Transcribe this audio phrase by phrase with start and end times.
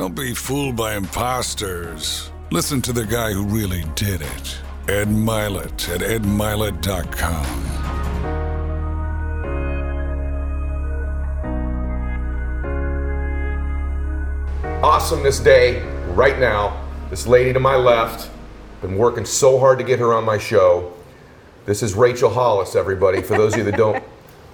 [0.00, 2.30] Don't be fooled by imposters.
[2.50, 4.58] Listen to the guy who really did it.
[4.88, 7.44] Ed Mylett at edmylett.com.
[14.82, 15.82] Awesomeness Day
[16.14, 16.82] right now.
[17.10, 18.30] This lady to my left,
[18.80, 20.94] been working so hard to get her on my show.
[21.66, 23.20] This is Rachel Hollis, everybody.
[23.20, 24.02] For those of you that don't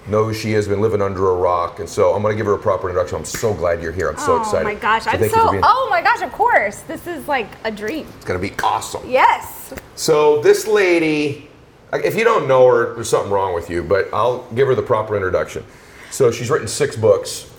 [0.08, 2.46] know who she has been living under a rock, and so I'm going to give
[2.46, 3.18] her a proper introduction.
[3.18, 4.08] I'm so glad you're here.
[4.08, 4.66] I'm so oh excited.
[4.66, 5.60] Oh my gosh, So I'm thank you for so.
[5.62, 6.80] Oh my gosh, of course.
[6.82, 8.06] This is like a dream.
[8.16, 9.08] It's going to be awesome.
[9.08, 9.74] Yes.
[9.96, 11.48] So this lady,
[11.92, 13.82] if you don't know her, there's something wrong with you.
[13.82, 15.64] But I'll give her the proper introduction.
[16.10, 17.50] So she's written six books.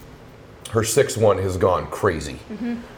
[0.72, 2.40] Her sixth one has gone crazy,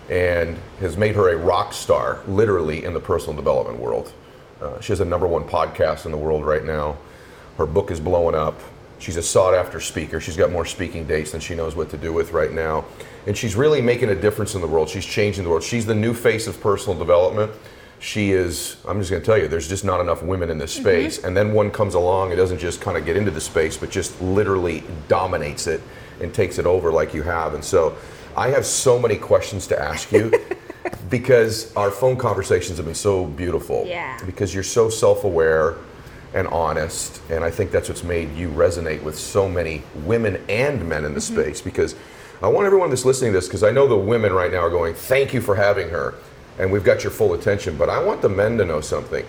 [0.10, 4.12] and has made her a rock star, literally in the personal development world.
[4.60, 6.98] Uh, she has a number one podcast in the world right now.
[7.58, 8.60] Her book is blowing up.
[9.00, 10.20] She's a sought after speaker.
[10.20, 12.86] She's got more speaking dates than she knows what to do with right now.
[13.26, 14.90] And she's really making a difference in the world.
[14.90, 15.64] She's changing the world.
[15.64, 17.52] She's the new face of personal development.
[18.00, 20.74] She is, I'm just going to tell you, there's just not enough women in this
[20.74, 20.84] mm-hmm.
[20.84, 21.24] space.
[21.24, 23.90] And then one comes along, and doesn't just kind of get into the space, but
[23.90, 25.82] just literally dominates it
[26.22, 27.54] and takes it over like you have.
[27.54, 27.98] And so
[28.36, 30.32] I have so many questions to ask you
[31.10, 33.86] because our phone conversations have been so beautiful.
[33.86, 34.18] Yeah.
[34.26, 35.78] Because you're so self aware
[36.34, 37.22] and honest.
[37.30, 41.14] And I think that's what's made you resonate with so many women and men in
[41.14, 41.42] the mm-hmm.
[41.42, 41.62] space.
[41.62, 41.96] Because
[42.42, 44.70] I want everyone that's listening to this, because I know the women right now are
[44.70, 46.16] going, thank you for having her.
[46.58, 47.78] And we've got your full attention.
[47.78, 49.26] But I want the men to know something.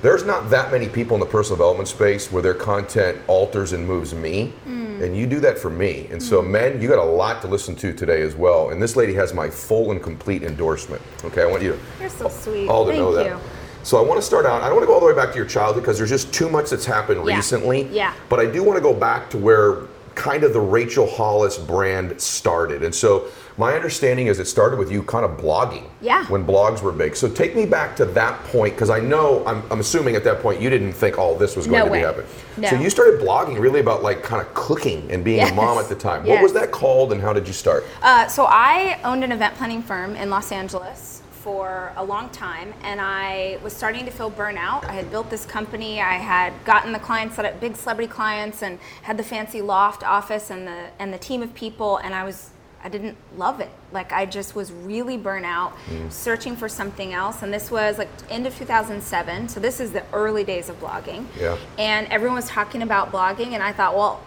[0.00, 3.86] There's not that many people in the personal development space where their content alters and
[3.86, 4.52] moves me.
[4.66, 5.00] Mm.
[5.00, 6.08] And you do that for me.
[6.10, 6.50] And so, mm.
[6.50, 8.70] men, you got a lot to listen to today as well.
[8.70, 11.02] And this lady has my full and complete endorsement.
[11.24, 12.68] Okay, I want you to You're so sweet.
[12.68, 13.40] all to Thank know you.
[13.82, 14.62] So I want to start out.
[14.62, 16.32] I don't want to go all the way back to your childhood because there's just
[16.32, 17.36] too much that's happened Yeah.
[17.36, 17.82] recently.
[17.90, 18.14] Yeah.
[18.28, 19.78] But I do want to go back to where
[20.14, 22.82] kind of the Rachel Hollis brand started.
[22.82, 23.24] And so
[23.56, 25.84] my understanding is it started with you kind of blogging.
[26.02, 26.26] Yeah.
[26.26, 27.16] When blogs were big.
[27.16, 30.40] So take me back to that point because I know I'm, I'm assuming at that
[30.42, 31.98] point you didn't think all this was going No to way.
[32.00, 32.26] be happening.
[32.58, 32.68] No.
[32.68, 35.88] So you started blogging really about like kind of cooking and being a mom at
[35.88, 36.24] the time.
[36.26, 36.34] Yes.
[36.36, 37.84] What was that called and how did you start?
[38.02, 41.11] Uh, so I owned an event planning firm in Los Angeles
[41.42, 44.84] for a long time, and I was starting to feel burnout.
[44.84, 46.00] I had built this company.
[46.00, 50.50] I had gotten the clients that big celebrity clients, and had the fancy loft office
[50.50, 52.50] and the and the team of people, and I was.
[52.84, 53.70] I didn't love it.
[53.92, 55.72] Like I just was really burnt out,
[56.08, 57.40] searching for something else.
[57.42, 59.48] And this was like end of 2007.
[59.50, 61.26] So this is the early days of blogging.
[61.38, 61.56] Yeah.
[61.78, 64.20] And everyone was talking about blogging, and I thought, well,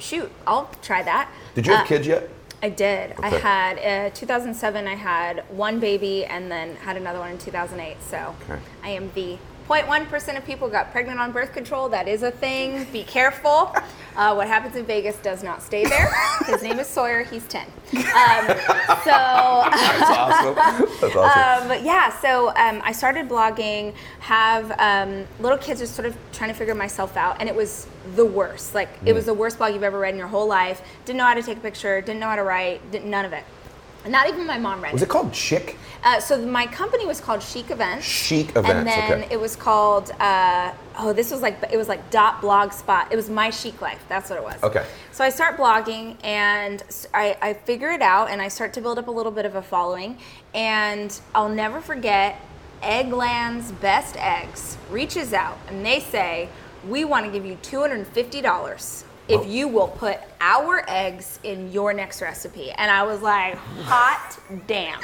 [0.00, 1.30] shoot, I'll try that.
[1.54, 2.28] Did you have Uh, kids yet?
[2.66, 3.14] I did.
[3.20, 4.88] I had uh, 2007.
[4.88, 8.02] I had one baby, and then had another one in 2008.
[8.02, 8.60] So Okay.
[8.82, 9.38] I am the
[9.68, 11.88] 0.1 percent of people got pregnant on birth control.
[11.88, 12.86] That is a thing.
[12.92, 13.74] Be careful.
[14.16, 16.10] Uh, what happens in Vegas does not stay there.
[16.46, 17.22] His name is Sawyer.
[17.22, 17.66] He's 10.
[17.66, 18.46] Um,
[19.04, 19.12] so.
[19.66, 20.54] That's awesome.
[21.00, 21.70] That's awesome.
[21.70, 26.48] Um, yeah, so um, I started blogging, have um, little kids just sort of trying
[26.48, 28.74] to figure myself out, and it was the worst.
[28.74, 30.80] Like, it was the worst blog you've ever read in your whole life.
[31.04, 33.34] Didn't know how to take a picture, didn't know how to write, didn't, none of
[33.34, 33.44] it.
[34.08, 35.08] Not even my mom read was it.
[35.08, 35.76] called Chic?
[36.02, 38.04] Uh, so my company was called Chic Events.
[38.04, 38.68] Chic Events.
[38.68, 39.34] And then okay.
[39.34, 43.10] it was called, uh, oh, this was like, it was like dot blogspot.
[43.10, 44.04] It was My Chic Life.
[44.08, 44.62] That's what it was.
[44.62, 44.86] Okay.
[45.12, 49.08] So I start blogging and I figure it out and I start to build up
[49.08, 50.18] a little bit of a following.
[50.54, 52.40] And I'll never forget
[52.82, 56.48] Eggland's Best Eggs reaches out and they say,
[56.86, 59.46] we want to give you $250 if Whoa.
[59.46, 62.70] you will put our eggs in your next recipe.
[62.70, 65.00] And I was like, hot damn.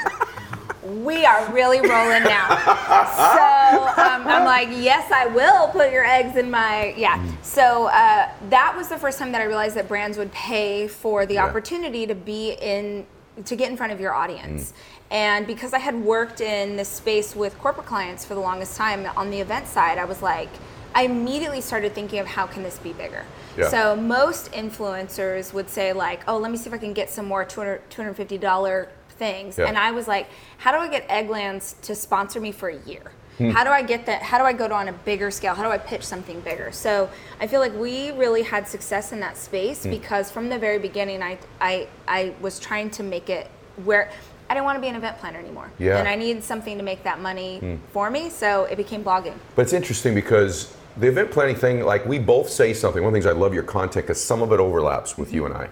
[1.04, 2.48] We are really rolling now.
[2.48, 7.24] So um, I'm like, yes, I will put your eggs in my yeah.
[7.42, 11.24] So uh, that was the first time that I realized that brands would pay for
[11.24, 11.46] the Yeah.
[11.46, 13.06] opportunity to be in
[13.44, 14.72] to get in front of your audience.
[15.10, 19.06] And because I had worked in this space with corporate clients for the longest time
[19.16, 20.48] on the event side, I was like,
[20.94, 23.24] I immediately started thinking of how can this be bigger.
[23.56, 23.68] Yeah.
[23.68, 27.26] So most influencers would say like, oh, let me see if I can get some
[27.26, 29.58] more 200 $250 things.
[29.58, 29.66] Yeah.
[29.66, 33.12] And I was like, how do I get Egglands to sponsor me for a year?
[33.38, 33.50] Hmm.
[33.50, 34.22] How do I get that?
[34.22, 35.54] How do I go to on a bigger scale?
[35.54, 36.70] How do I pitch something bigger?
[36.72, 37.08] So
[37.40, 39.38] I feel like we really had success in that Hmm.
[39.42, 43.48] space because from the very beginning, I, I, I was trying to make it
[43.84, 44.10] where
[44.50, 45.70] I didn't want to be an event planner anymore.
[45.78, 45.92] Yeah.
[45.94, 45.98] Hmm.
[46.00, 48.28] And I needed something to make that money for me.
[48.28, 49.34] So it became blogging.
[49.56, 53.02] But it's interesting because the event planning thing, like we both say something.
[53.02, 55.46] One of the things I love your content because some of it overlaps with you
[55.46, 55.68] and I.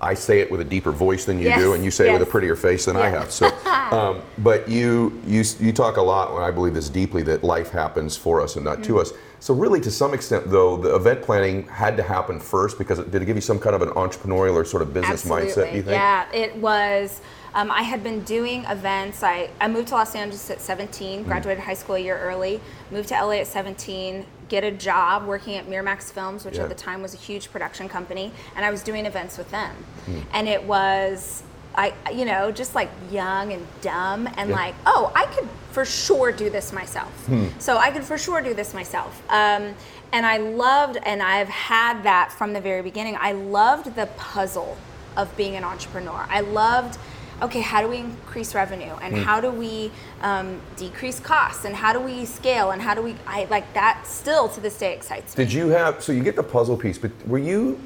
[0.00, 1.58] I say it with a deeper voice than you Mm-hmm.
[1.58, 3.32] Yes, do, and you say it with a prettier face than I have.
[3.32, 3.46] So,
[3.90, 7.70] um, but you you you talk a lot, and I believe this deeply, that life
[7.70, 8.94] happens for us and not Mm-hmm.
[8.94, 9.12] to us.
[9.40, 13.10] So really, to some extent, though, the event planning had to happen first because it,
[13.10, 15.72] did it give you some kind of an entrepreneurial or sort of business mindset?
[15.72, 15.96] Do you think?
[15.96, 17.20] Yeah, it was.
[17.54, 19.22] Um, I had been doing events.
[19.22, 20.62] I, I moved to Los Angeles at Mm.
[20.62, 22.60] 17, graduated high school a year early,
[22.90, 26.62] moved to LA at 17, get a job working at Miramax Films, which Yeah.
[26.64, 29.74] at the time was a huge production company, and I was doing events with them.
[30.06, 30.22] Mm.
[30.32, 31.42] And it was,
[31.74, 34.56] I, you know, just like young and dumb, and Yeah.
[34.56, 37.10] like, oh, I could for sure do this myself.
[37.26, 37.46] Hmm.
[37.58, 39.22] So I could for sure do this myself.
[39.30, 39.74] Um,
[40.12, 43.16] and I loved, and I've had that from the very beginning.
[43.18, 44.76] I loved the puzzle
[45.16, 46.26] of being an entrepreneur.
[46.28, 46.98] I loved,
[47.42, 49.22] okay, how do we increase revenue, and Hmm.
[49.22, 49.90] how do we
[50.22, 54.06] um, decrease costs, and how do we scale, and how do we, I like that.
[54.06, 55.44] Still to this day excites me.
[55.44, 57.78] Did you have so you get the puzzle piece, but were you?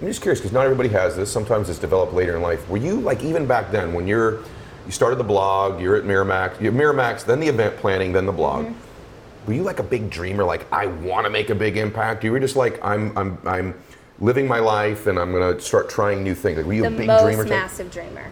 [0.00, 1.30] I'm just curious because not everybody has this.
[1.30, 2.68] Sometimes it's developed later in life.
[2.68, 4.40] Were you like even back then when you're
[4.86, 8.32] you started the blog, you're at Miramax, you're Miramax, then the event planning, then the
[8.32, 8.64] blog.
[8.66, 9.46] Mm-hmm.
[9.46, 10.42] Were you like a big dreamer?
[10.44, 12.24] Like I want to make a big impact.
[12.24, 13.74] You were just like I'm I'm I'm
[14.18, 16.56] living my life and I'm gonna start trying new things.
[16.56, 17.44] Like were you the a big most dreamer?
[17.44, 17.50] type?
[17.50, 18.26] massive dreamer.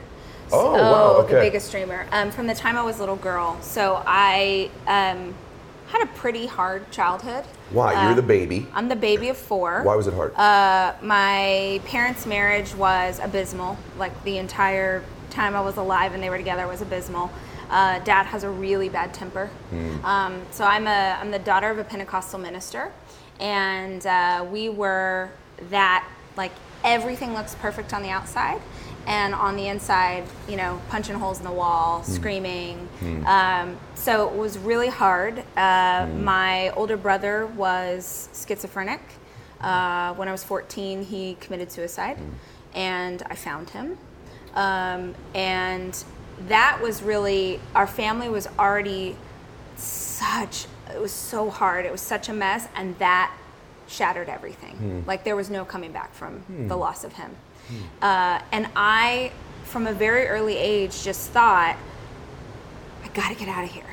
[0.53, 2.07] Oh, wow, The biggest dreamer.
[2.13, 3.59] Um, from the time I was a little girl.
[3.63, 5.35] So I um,
[5.89, 7.45] had a pretty hard childhood.
[7.71, 7.93] Why?
[7.93, 8.67] You're Uh, the baby.
[8.75, 9.83] I'm the baby of four.
[9.83, 10.35] Why was it hard?
[10.35, 13.77] Uh, my parents' marriage was abysmal.
[13.99, 17.31] Like the entire time I was alive and they were together was abysmal.
[17.71, 19.49] Uh, Dad has a really bad temper.
[20.03, 22.91] Um, so I'm a I'm the daughter of a Pentecostal minister,
[23.39, 25.31] and uh, we were
[25.71, 26.05] that
[26.37, 26.51] like
[26.83, 28.61] everything looks perfect on the outside,
[29.07, 32.89] and on the inside, you know, punching holes in the wall, screaming.
[33.27, 35.43] Um, so it was really hard.
[35.57, 39.01] Uh, My older brother was schizophrenic.
[39.61, 42.19] Uh, when I was 14, he committed suicide,
[42.75, 43.99] and I found him.
[44.55, 46.03] Um, and
[46.49, 49.17] that was really, our family was already
[49.77, 51.85] such, it was so hard.
[51.87, 53.35] It was such a mess, and that
[53.89, 55.05] shattered everything.
[55.07, 57.37] Like there was no coming back from the loss of him.
[58.03, 59.33] Uh, and I,
[59.65, 61.77] from a very early age, just thought,
[63.05, 63.85] I gotta get out of here.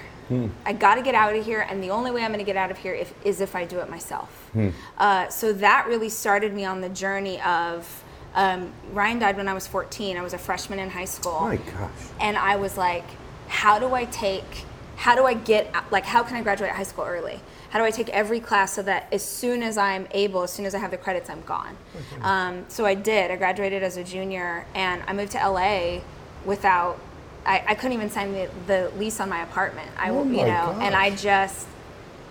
[0.65, 2.77] I gotta get out of here, and the only way I'm gonna get out of
[2.77, 4.49] here if, is if I do it myself.
[4.97, 8.03] Uh, so that really started me on the journey of.
[8.35, 10.15] Um, Ryan died when I was 14.
[10.15, 11.89] I was a freshman in high school My gosh.
[12.19, 13.05] and I was like,
[13.47, 14.65] how do I take,
[14.97, 17.39] how do I get, like, how can I graduate high school early?
[17.69, 20.65] How do I take every class so that as soon as I'm able, as soon
[20.65, 21.77] as I have the credits, I'm gone?
[22.21, 23.29] Um, so I did.
[23.29, 25.99] I graduated as a junior and I moved to LA
[26.45, 26.99] without,
[27.45, 29.89] I, I couldn't even sign the, the lease on my apartment.
[29.97, 31.67] I, Oh you my know, and I just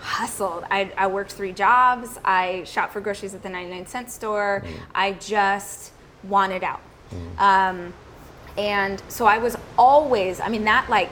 [0.01, 0.65] hustled.
[0.69, 2.19] I, I worked three jobs.
[2.25, 4.63] I shopped for groceries at the 99 cent store.
[4.93, 5.93] I just
[6.23, 6.81] wanted out.
[7.37, 7.93] Um,
[8.57, 11.11] and so I was always, I mean, that like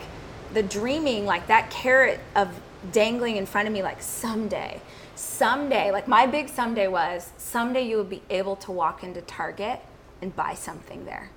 [0.56, 2.50] the dreaming, like that carrot of
[2.92, 4.82] dangling in front of me, like someday,
[5.14, 9.80] someday, like my big someday was someday you will be able to walk into Target
[10.22, 11.30] and buy something there.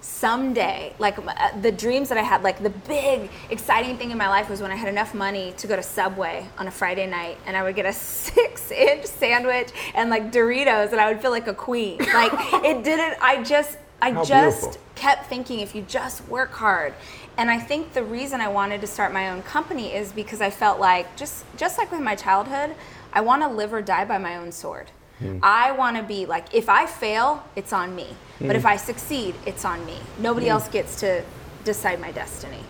[0.00, 4.28] Someday, like uh, the dreams that I had, like the big exciting thing in my
[4.28, 7.38] life was when I had enough money to go to Subway on a Friday night
[7.46, 7.92] and I would get a
[8.26, 11.98] six inch sandwich and like Doritos and I would feel like a queen.
[12.12, 12.32] Like
[12.64, 14.82] it didn't, I just, I How just beautiful.
[14.96, 16.92] kept thinking if you just work hard
[17.38, 20.50] and i think the reason i wanted to start my own company is because i
[20.50, 22.74] felt like just just like with my childhood
[23.12, 24.90] i want to live or die by my own sword
[25.20, 25.38] hmm.
[25.42, 28.08] i want to be like if i fail it's on me
[28.40, 28.68] but if hmm.
[28.68, 30.52] i succeed it's on me nobody hmm.
[30.52, 31.24] else gets to
[31.64, 32.62] decide my destiny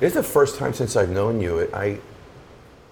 [0.00, 1.58] It's the first time since I've known you.
[1.58, 2.00] it- I,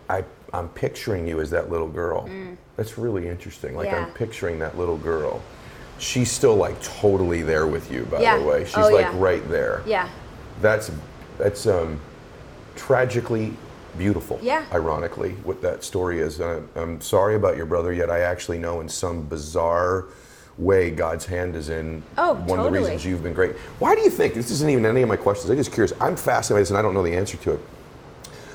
[0.08, 2.30] I, I'm picturing you as that little girl.
[2.76, 3.74] That's really interesting.
[3.74, 3.92] Like Mm.
[3.92, 4.06] Yeah.
[4.06, 5.42] I'm picturing that little girl.
[5.98, 8.38] She's still like totally there with you, by Yeah.
[8.38, 8.60] the way.
[8.60, 9.28] Oh, She's Oh, like yeah.
[9.28, 9.82] right there.
[9.84, 10.08] yeah
[10.60, 10.90] That's
[11.38, 12.00] that's um,
[12.76, 13.54] tragically
[13.96, 14.38] beautiful.
[14.42, 14.64] Yeah.
[14.72, 16.40] Ironically, what that story is.
[16.40, 17.92] Uh, I'm sorry about your brother.
[17.92, 20.06] Yet I actually know in some bizarre
[20.58, 23.56] way God's hand is in Oh, one of the reasons you've been great.
[23.78, 25.50] Why do you think this isn't even any of my questions?
[25.50, 25.92] I'm just curious.
[26.00, 27.60] I'm fascinated and I don't know the answer to it.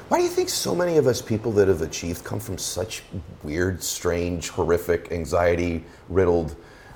[0.08, 3.02] Why do you think so many of us people that have achieved come from such
[3.42, 6.56] weird, strange, horrific, anxiety riddled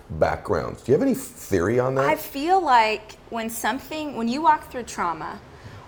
[0.09, 0.81] backgrounds?
[0.81, 2.05] Do you have any theory on that?
[2.05, 5.39] I feel like when something, when you walk through trauma,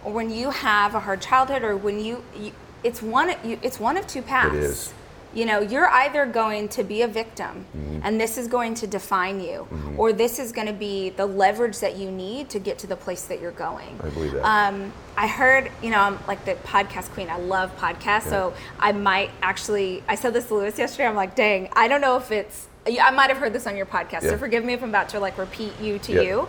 [0.03, 2.51] or when you have a hard childhood, or when you, you
[2.83, 4.55] it's one, you, it's one of two paths.
[4.55, 4.93] It is.
[5.33, 7.99] You know, you're either going to be a victim, Mm-hmm.
[8.03, 9.65] and this is going to define you,
[9.97, 12.97] or this is going to be the leverage that you need to get to the
[12.97, 13.97] place that you're going.
[14.03, 14.43] I believe that.
[14.43, 17.29] Um, I heard, you know, I'm like the podcast queen.
[17.29, 20.03] I love podcasts, so I might actually.
[20.09, 21.07] I said this to Lewis yesterday.
[21.07, 22.67] I'm like, dang, I don't know if it's.
[22.87, 24.31] I might have heard this on your podcast, Yeah.
[24.31, 26.21] so forgive me if I'm about to like repeat you to Yeah.
[26.21, 26.47] you.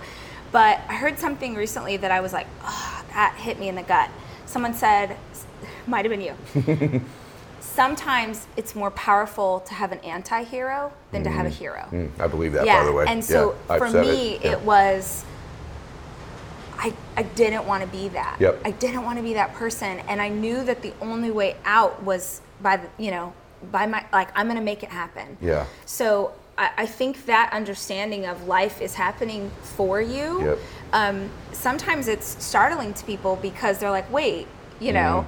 [0.51, 3.83] But I heard something recently that I was like, oh, that hit me in the
[3.83, 4.11] gut.
[4.47, 5.17] Someone said,
[5.87, 7.01] might have been you.
[7.61, 11.87] sometimes it's more powerful to have an anti-hero than to have a hero.
[11.91, 12.81] Mm, I believe that, yeah.
[12.81, 13.05] by the way.
[13.09, 15.25] And so for me, it, it was.
[16.79, 18.39] I, I didn't want to be that.
[18.41, 18.62] Yep.
[18.65, 22.03] I didn't want to be that person, and I knew that the only way out
[22.03, 23.33] was by the you know
[23.71, 25.37] by my like I'm gonna make it happen.
[25.40, 25.66] Yeah.
[25.87, 30.45] So I, I think that understanding of life is happening for you.
[30.45, 30.59] Yep.
[30.92, 34.47] Um, sometimes it's startling to people because they're like, wait,
[34.81, 35.26] you know,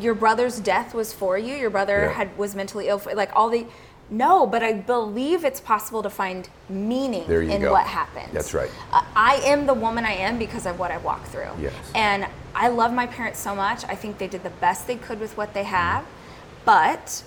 [0.00, 1.54] your brother's death was for you.
[1.54, 2.08] Your brother Mm-hmm.
[2.10, 2.26] Yeah.
[2.28, 2.98] had was mentally ill.
[2.98, 3.66] For, like all the.
[4.08, 7.72] No, but I believe it's possible to find meaning in go.
[7.72, 8.28] what happened.
[8.32, 8.70] That's right.
[8.92, 11.50] Uh, I am the woman I am because of what I've walked through.
[11.60, 11.74] Yes.
[11.92, 12.24] And
[12.54, 13.84] I love my parents so much.
[13.86, 16.04] I think they did the best they could with what they have.
[16.64, 17.24] But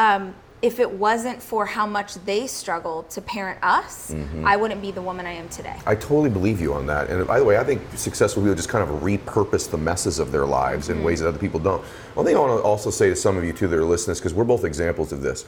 [0.00, 4.44] um, if it wasn't for how much they struggled to parent us, Mm-hmm.
[4.46, 5.76] I wouldn't be the woman I am today.
[5.86, 7.08] I totally believe you on that.
[7.10, 10.32] And by the way, I think successful people just kind of repurpose the messes of
[10.32, 11.82] their lives in ways that other people don't.
[12.14, 14.16] One thing I want to also say to some of you too that are listening,
[14.16, 15.44] because we're both examples of this.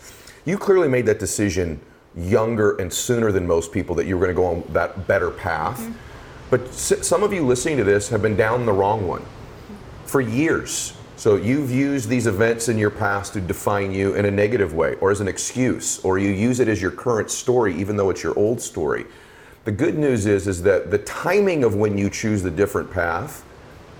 [0.47, 1.78] You clearly made that decision
[2.16, 5.30] younger and sooner than most people that you were going to go on that better
[5.30, 5.80] path.
[6.50, 9.25] But s- some of you listening to this have been down the wrong one
[10.06, 10.94] for years.
[11.23, 14.97] So you've used these events in your past to define you in a negative way
[14.97, 18.25] or as an excuse, or you use it as your current story even though it's
[18.25, 19.07] your old story.
[19.62, 23.45] The good news is is that the timing of when you choose the different path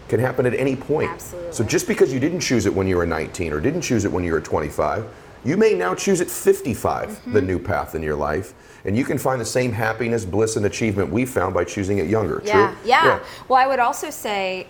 [0.09, 1.13] can happen at any point.
[1.13, 1.53] Absolutely.
[1.53, 4.11] So just because you didn't choose it when you were 19 or didn't choose it
[4.11, 5.09] when you were 25,
[5.45, 7.47] you may now choose at 55 the mm-hmm.
[7.47, 8.53] new path in your life.
[8.85, 12.09] And you can find the same happiness, bliss, and achievement we found by choosing it
[12.09, 12.43] younger.
[12.45, 12.79] Yeah, True?
[12.85, 13.21] yeah.
[13.47, 14.67] Well, I would also say,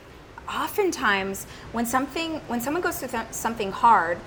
[0.55, 4.19] oftentimes when something when someone goes through th- something hard,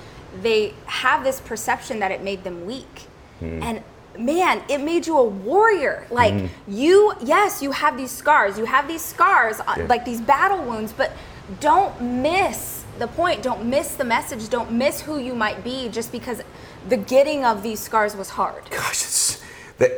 [0.41, 3.07] they have this perception that it made them weak,
[3.39, 3.61] Hmm.
[3.63, 3.83] and
[4.17, 6.07] man, it made you a warrior.
[6.09, 8.57] Like you, yes, you have these scars.
[8.57, 9.85] You have these scars, uh, Yeah.
[9.87, 11.11] like these battle wounds, but
[11.59, 13.43] don't miss the point.
[13.43, 14.49] Don't miss the message.
[14.49, 16.41] Don't miss who you might be just because
[16.87, 18.63] the getting of these scars was hard.
[18.69, 19.41] Gosh, it's,
[19.79, 19.91] that,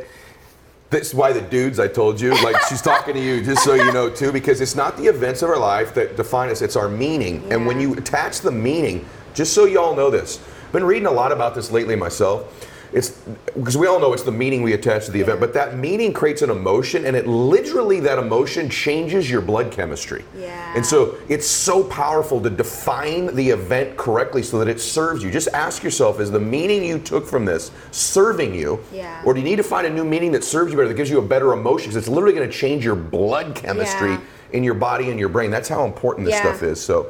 [0.90, 3.92] that's why the dudes I told you, like she's talking to you, just so you
[3.92, 6.88] know too, because it's not the events of our life that define us, it's our
[6.88, 7.44] meaning.
[7.52, 9.04] And when you attach the meaning,
[9.34, 12.66] just so you all know this, I've been reading a lot about this lately myself.
[12.92, 13.10] It's
[13.54, 16.12] because we all know it's the meaning we attach to the event, but that meaning
[16.12, 20.24] creates an emotion, and it literally that emotion changes your blood chemistry.
[20.36, 20.72] Yeah.
[20.74, 25.30] And so it's so powerful to define the event correctly so that it serves you.
[25.30, 29.20] Just ask yourself: Is the meaning you took from this serving you, Yeah.
[29.24, 31.10] or do you need to find a new meaning that serves you better, that gives
[31.10, 31.88] you a better emotion?
[31.90, 34.20] Because it's literally going to change your blood chemistry Yeah.
[34.52, 35.50] in your body and your brain.
[35.50, 36.42] That's how important this Yeah.
[36.42, 36.80] stuff is.
[36.80, 37.08] So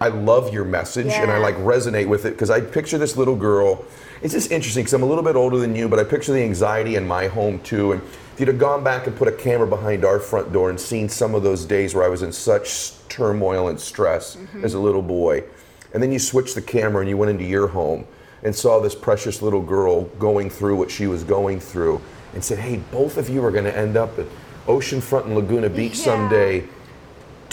[0.00, 3.36] I love your message and I like resonate with it because I picture this little
[3.36, 3.84] girl.
[4.24, 6.42] It's just interesting because I'm a little bit older than you, but I picture the
[6.42, 7.92] anxiety in my home too.
[7.92, 8.00] And
[8.32, 11.10] if you'd have gone back and put a camera behind our front door and seen
[11.10, 14.64] some of those days where I was in such turmoil and stress Mm-hmm.
[14.64, 15.44] as a little boy,
[15.92, 18.06] and then you switched the camera and you went into your home
[18.42, 22.00] and saw this precious little girl going through what she was going through
[22.32, 24.26] and said, Hey, both of you are going to end up at
[24.66, 26.04] Oceanfront and Laguna Beach Yeah.
[26.04, 26.64] someday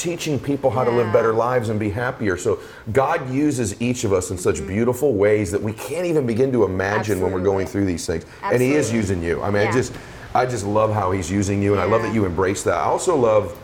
[0.02, 2.36] teaching people how to live better lives and be happier.
[2.36, 2.60] So
[2.92, 6.64] God uses each of us in such beautiful ways that we can't even begin to
[6.64, 7.72] imagine when we're going Mm-hmm.
[7.72, 8.26] Through these things.
[8.42, 9.42] And He is using you.
[9.44, 9.94] I mean, I just,
[10.34, 12.74] I just love how He's using you, and I love that you embrace that.
[12.74, 13.56] I also love.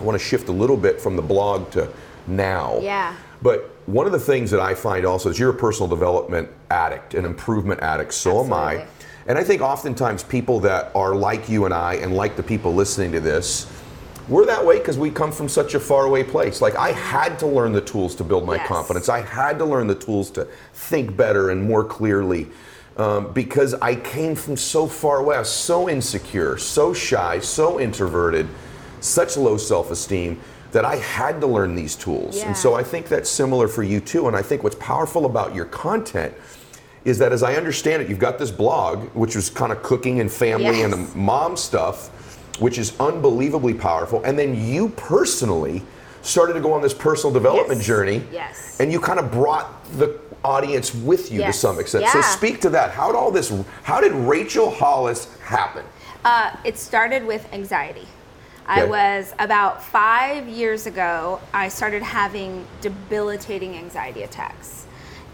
[0.00, 1.92] I want to shift a little bit from the blog to
[2.26, 2.78] now.
[2.80, 3.16] Yeah.
[3.42, 7.14] But one of the things that I find also is you're a personal development addict,
[7.14, 8.14] an improvement addict.
[8.14, 8.76] So am I.
[8.76, 8.94] Absolutely.
[9.26, 12.74] And I think oftentimes people that are like you and I, and like the people
[12.74, 13.66] listening to this,
[14.28, 16.60] we're that way because we come from such a faraway place.
[16.62, 18.68] Like I had to learn the tools to build my Yes.
[18.68, 19.08] confidence.
[19.08, 22.48] I had to learn the tools to think better and more clearly.
[22.96, 27.80] Um, because I came from so far away, I was so insecure, so shy, so
[27.80, 28.46] introverted,
[29.00, 30.38] such low self-esteem
[30.70, 32.36] that I had to learn these tools.
[32.38, 32.46] Yeah.
[32.48, 34.28] And so I think that's similar for you too.
[34.28, 36.34] And I think what's powerful about your content
[37.04, 40.20] is that as I understand it, you've got this blog, which was kind of cooking
[40.20, 40.92] and family Yes.
[40.94, 42.10] and mom stuff,
[42.58, 44.22] which is unbelievably powerful.
[44.24, 45.82] And then you personally
[46.22, 47.86] started to go on this personal development Yes.
[47.86, 48.24] journey.
[48.32, 48.76] Yes.
[48.80, 51.54] And you kind of brought the audience with you Yes.
[51.56, 52.06] to some extent.
[52.08, 52.90] So speak to that.
[52.90, 55.84] How did all this how did Rachel Hollis happen?
[56.24, 58.06] Uh, it started with anxiety.
[58.66, 64.83] I was about five years ago, I started having debilitating anxiety attacks.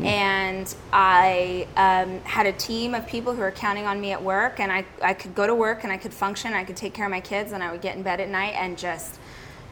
[0.05, 4.61] And I um, had a team of people who were counting on me at work,
[4.61, 7.07] and I, I could go to work and I could function, I could take care
[7.07, 9.19] of my kids, and I would get in bed at night and just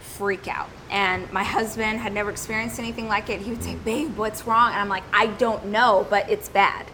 [0.01, 0.69] freak out.
[0.91, 3.41] And my husband had never experienced anything like it.
[3.41, 4.73] He would say, Babe, what's wrong?
[4.73, 6.87] And I'm like, I don't know, but it's bad.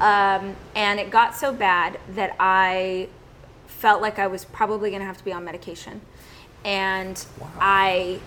[0.00, 3.08] Um, and it got so bad that I
[3.66, 6.00] felt like I was probably going to have to be on medication.
[6.64, 7.24] And
[7.60, 8.20] I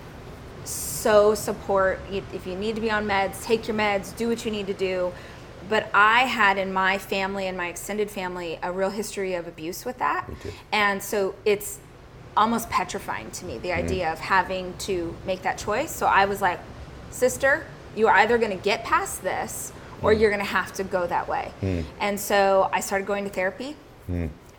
[0.65, 4.51] so support if you need to be on meds, take your meds, do what you
[4.51, 5.11] need to do.
[5.69, 9.85] but I had in my family and my extended family a real history of abuse
[9.85, 10.29] with that.
[10.73, 11.79] And so it's
[12.35, 13.77] almost petrifying to me the Mm.
[13.83, 15.89] idea of having to make that choice.
[15.89, 16.59] So I was like,
[17.11, 17.65] sister,
[17.95, 20.19] you are either going to get past this or Mm.
[20.19, 21.53] you're going to have to go that way.
[21.97, 23.77] And so I started going to therapy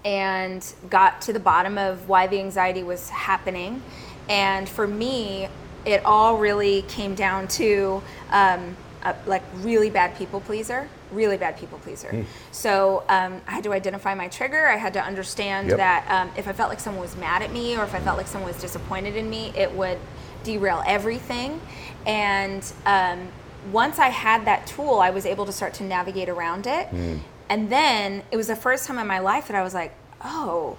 [0.07, 3.83] and got to the bottom of why the anxiety was happening.
[4.31, 5.49] And for me,
[5.85, 11.57] it all really came down to um, a, like really bad people pleaser, really bad
[11.57, 12.11] people pleaser.
[12.11, 12.23] Hmm.
[12.53, 14.67] So um, I had to identify my trigger.
[14.67, 15.77] I had to understand Yep.
[15.79, 18.17] that um, if I felt like someone was mad at me or if I felt
[18.17, 19.99] like someone was disappointed in me, it would
[20.43, 21.61] derail everything.
[22.07, 23.29] And um,
[23.73, 26.89] once I had that tool, I was able to start to navigate around it.
[26.89, 27.17] Hmm.
[27.49, 30.79] And then it was the first time in my life that I was like, oh,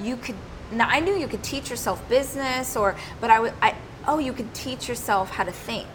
[0.00, 0.34] you could.
[0.72, 3.52] Now I knew you could teach yourself business, or but I would.
[3.60, 3.74] I
[4.06, 5.88] oh, you could teach yourself how to think.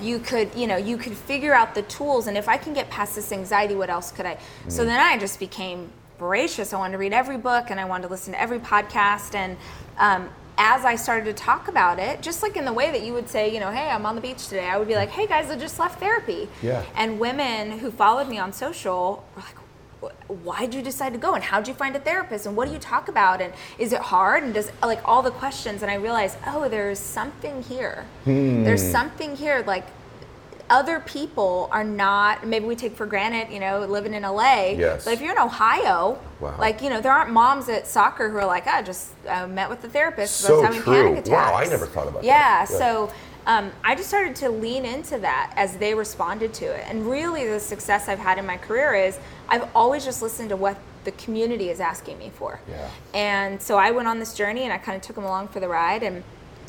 [0.00, 2.26] You could, you know, you could figure out the tools.
[2.26, 4.38] And if I can get past this anxiety, what else could I?
[4.68, 6.72] So then I just became voracious.
[6.72, 9.34] I wanted to read every book, and I wanted to listen to every podcast.
[9.34, 9.56] And
[9.98, 13.12] um, as I started to talk about it, just like in the way that you
[13.12, 15.26] would say, you know, hey, I'm on the beach today, I would be like, hey
[15.26, 16.48] guys, I just left therapy.
[16.62, 16.84] Yeah.
[16.96, 19.56] And women who followed me on social were like,
[20.28, 22.66] "Wh- why'd you decide to go and how did you find a therapist and what
[22.68, 25.90] do you talk about and is it hard and does like all the questions and
[25.90, 29.86] i realized oh there's something here there's something here like
[30.70, 35.04] other people are not maybe we take for granted you know living in la Yes.
[35.04, 36.54] but if you're in ohio Wow.
[36.58, 39.68] like you know there aren't moms at soccer who are like i just uh, met
[39.68, 41.14] with the therapist So I was having true.
[41.14, 42.24] panic Wow, I never thought about that.
[42.24, 42.64] yeah, Yeah.
[42.64, 43.12] so
[43.46, 46.84] um, I just started to lean into that as they responded to it.
[46.88, 50.56] And really, the success I've had in my career is I've always just listened to
[50.56, 52.60] what the community is asking me for.
[52.68, 52.88] Yeah.
[53.12, 55.60] And so I went on this journey and I kind of took them along for
[55.60, 56.02] the ride.
[56.02, 56.24] And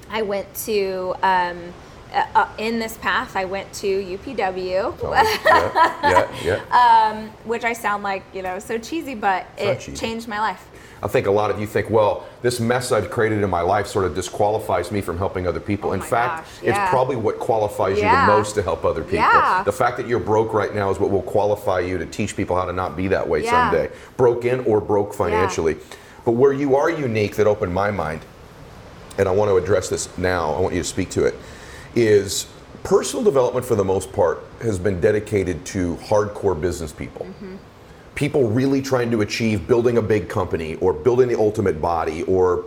[0.10, 1.74] I went to, um,
[2.14, 5.14] uh, uh, in this path, I went to UPW, Oh,
[6.04, 7.28] yeah, yeah, yeah.
[7.46, 9.98] which I sound like, you know, so cheesy, but it cheesy.
[9.98, 10.68] changed my life.
[11.04, 13.86] I think a lot of you think, well, this mess I've created in my life
[13.86, 15.92] sort of disqualifies me from helping other people.
[15.92, 18.22] Oh in fact, gosh, it's probably what qualifies Yeah.
[18.22, 19.18] you the most to help other people.
[19.18, 19.62] Yeah.
[19.64, 22.56] The fact that you're broke right now is what will qualify you to teach people
[22.56, 23.70] how to not be that way Yeah.
[23.70, 23.94] someday.
[24.18, 25.78] Broke in or broke financially.
[26.24, 28.22] But where you are unique that opened my mind,
[29.20, 31.36] and I want to address this now, I want you to speak to it,
[31.96, 32.48] is
[32.84, 37.26] personal development for the most part has been dedicated to hardcore business people.
[37.26, 37.56] Mm-hmm.
[38.14, 42.66] People really trying to achieve building a big company or building the ultimate body or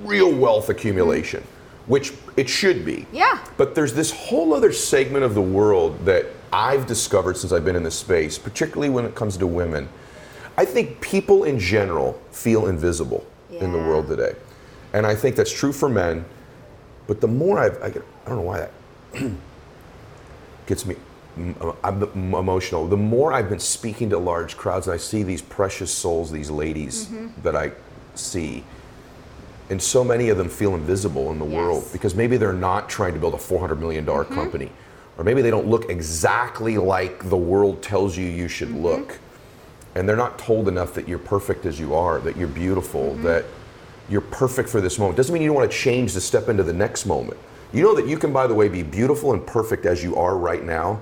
[0.00, 1.90] real wealth accumulation, mm-hmm.
[1.90, 3.06] which it should be.
[3.12, 3.38] Yeah.
[3.56, 7.76] But there's this whole other segment of the world that I've discovered since I've been
[7.76, 9.88] in this space, particularly when it comes to women.
[10.58, 14.34] I think people in general feel invisible in the world today.
[14.92, 16.24] And I think that's true for men.
[17.06, 18.72] But the more I've, I, get, I don't know why that
[20.66, 20.96] gets me
[21.36, 22.02] m- uh, I'm
[22.34, 22.86] emotional.
[22.86, 26.50] The more I've been speaking to large crowds and I see these precious souls, these
[26.50, 27.28] ladies mm-hmm.
[27.42, 27.72] that I
[28.14, 28.64] see,
[29.70, 31.54] and so many of them feel invisible in the Yes.
[31.54, 34.34] world because maybe they're not trying to build a $400 million mm-hmm.
[34.34, 34.70] company,
[35.18, 38.82] or maybe they don't look exactly like the world tells you you should mm-hmm.
[38.82, 39.18] look.
[39.94, 43.44] And they're not told enough that you're perfect as you are, that you're beautiful, that
[44.08, 45.18] you're perfect for this moment.
[45.18, 47.38] Doesn't mean you don't want to change to step into the next moment.
[47.72, 50.36] You know that you can, by the way, be beautiful and perfect as you are
[50.36, 51.00] right now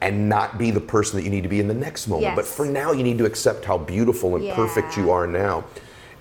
[0.00, 2.36] and not be the person that you need to be in the next moment.
[2.36, 5.64] But for now, you need to accept how beautiful and perfect you are now.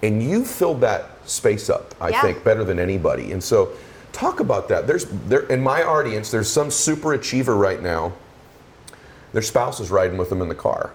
[0.04, 2.22] And you filled that space up, I Yeah.
[2.22, 3.32] think, better than anybody.
[3.32, 3.70] And so,
[4.14, 4.88] talk about that.
[4.88, 8.14] There's there in my audience, there's some super achiever right now.
[9.34, 10.92] Their spouse is riding with them in the car.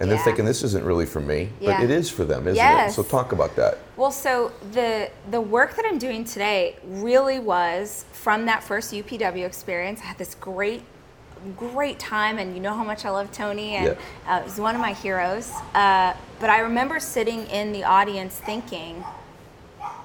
[0.00, 1.84] And they're thinking, this isn't really for me, but Yeah.
[1.84, 2.92] it is for them, isn't Yes.
[2.92, 2.94] it?
[2.94, 3.78] So talk about that.
[3.96, 9.44] Well, so the the work that I'm doing today really was from that first UPW
[9.44, 10.00] experience.
[10.02, 10.82] I had this great
[11.56, 13.94] great time, and you know how much I love Tony, and Yeah.
[14.28, 15.52] uh, he's one of my heroes.
[15.74, 19.04] Uh, but I remember sitting in the audience thinking,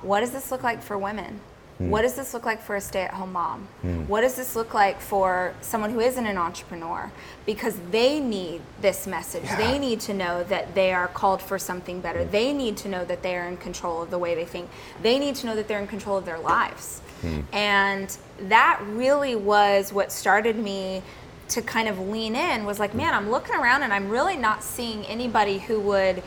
[0.03, 1.39] what does this look like for women?
[1.83, 1.89] Hmm.
[1.89, 3.67] What does this look like for a stay at home mom?
[3.81, 4.03] Hmm.
[4.03, 7.11] What does this look like for someone who isn't an entrepreneur?
[7.45, 9.43] Because they need this message.
[9.43, 9.57] Yeah.
[9.57, 12.23] They need to know that they are called for something better.
[12.23, 12.31] Hmm.
[12.31, 14.69] They need to know that they are in control of the way they think.
[15.01, 17.01] They need to know that they're in control of their lives.
[17.53, 18.17] And
[18.49, 21.01] that really was what started me
[21.49, 24.63] to kind of lean in was like, man, I'm looking around and I'm really not
[24.63, 26.23] seeing anybody who would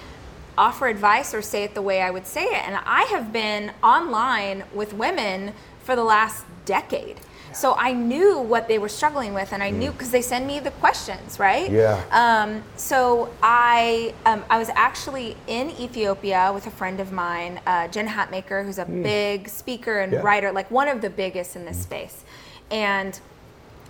[0.58, 2.66] offer advice or say it the way I would say it.
[2.66, 7.16] And I have been online with women for the last decade.
[7.52, 10.60] So I knew what they were struggling with, and I knew because they send me
[10.60, 11.70] the questions, right?
[11.70, 12.02] Yeah.
[12.10, 17.88] Um, so I um, I was actually in Ethiopia with a friend of mine, uh,
[17.88, 20.20] Jen Hatmaker, who's a big speaker and Yeah.
[20.20, 22.24] writer, like one of the biggest in this space.
[22.70, 23.18] And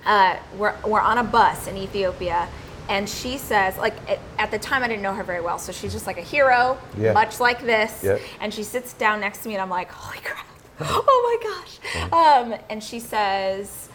[0.04, 2.46] uh, we're, we're on a bus in Ethiopia,
[2.88, 3.94] And she says, like
[4.38, 6.78] at, the time I didn't know her very well, so she's just like a hero,
[6.96, 7.12] Yeah.
[7.12, 8.02] much like this.
[8.04, 8.18] Yeah.
[8.40, 10.46] And she sits down next to me, and I'm like, holy crap,
[10.80, 12.12] oh my gosh.
[12.12, 13.88] Um, and she says,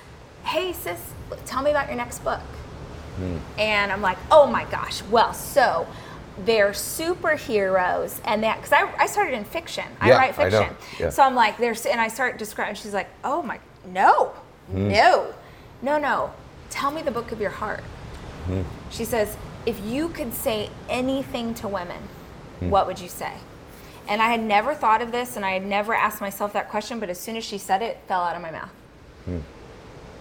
[0.44, 1.00] hey sis,
[1.46, 2.42] tell me about your next book.
[3.60, 5.04] And I'm like, oh my gosh.
[5.04, 5.86] Well, so
[6.44, 9.86] they're superheroes, and that because I, I started in fiction.
[10.00, 10.60] I Yeah, write I know.
[10.64, 10.76] fiction.
[11.00, 11.10] Yeah.
[11.12, 12.76] So I'm like, there's, and I start describing.
[12.76, 14.34] She's like, oh my, no,
[14.72, 14.88] Hmm.
[14.90, 15.34] no,
[15.82, 16.32] no, no.
[16.70, 17.84] Tell me the book of your heart.
[18.46, 18.62] Hmm.
[18.90, 22.02] She says, if you could say anything to women,
[22.60, 22.70] Hmm.
[22.70, 23.34] what would you say?
[24.08, 27.00] And I had never thought of this, and I had never asked myself that question.
[27.00, 28.70] But as soon as she said it, it fell out of my mouth.
[29.26, 29.40] Hmm.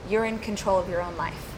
[0.08, 1.54] You're in control of your own life.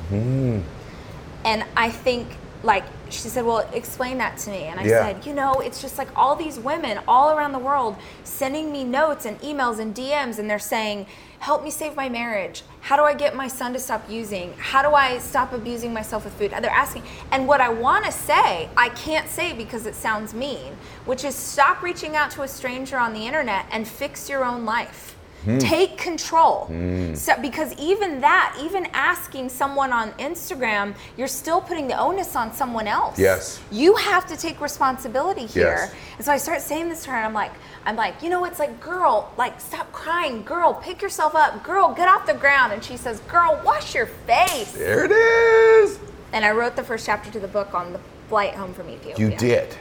[1.44, 2.28] And I think,
[2.62, 4.64] like, she said, Well, explain that to me.
[4.64, 5.00] And I Yeah.
[5.06, 8.84] said, You know, it's just like all these women all around the world sending me
[8.84, 11.06] notes and emails and DMs, and they're saying,
[11.40, 12.62] Help me save my marriage.
[12.82, 14.54] How do I get my son to stop using?
[14.58, 16.52] How do I stop abusing myself with food?
[16.52, 17.02] They're asking.
[17.32, 21.34] And what I want to say, I can't say because it sounds mean, which is
[21.34, 25.16] stop reaching out to a stranger on the internet and fix your own life.
[25.44, 25.58] Hmm.
[25.58, 26.66] Take control.
[27.14, 32.52] So, because even that, even asking someone on Instagram, you're still putting the onus on
[32.52, 33.18] someone else.
[33.18, 33.60] Yes.
[33.70, 35.88] You have to take responsibility here.
[35.90, 35.94] Yes.
[36.16, 37.52] And so I start saying this to her, and I'm like,
[37.84, 41.92] I'm like, you know, it's like, girl, like, stop crying, girl, pick yourself up, girl,
[41.92, 42.72] get off the ground.
[42.72, 44.72] And she says, girl, wash your face.
[44.72, 45.98] There it is.
[46.32, 49.30] And I wrote the first chapter to the book on the flight home from Ethiopia.
[49.30, 49.76] You did.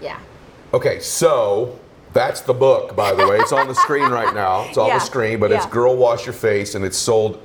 [0.00, 0.20] Yeah.
[0.72, 1.78] Okay, so
[2.12, 3.38] that's the book, by the way.
[3.38, 4.64] It's on the screen right now.
[4.68, 5.66] It's on Yeah, the screen, but it's.
[5.66, 7.40] Girl Wash Your Face, and it's sold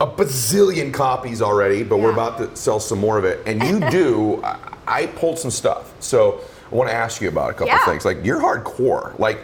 [0.00, 3.40] a bazillion copies already, but we're about to sell some more of it.
[3.46, 5.92] And you do, I, I pulled some stuff.
[6.00, 7.84] So I want to ask you about a couple Yeah.
[7.84, 8.04] things.
[8.04, 9.16] Like, you're hardcore.
[9.18, 9.38] Like,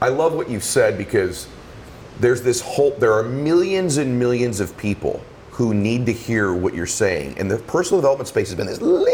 [0.00, 1.48] I love what you've said because
[2.20, 6.72] there's this whole there are millions and millions of people who need to hear what
[6.74, 9.04] you're saying and the personal development space has been this little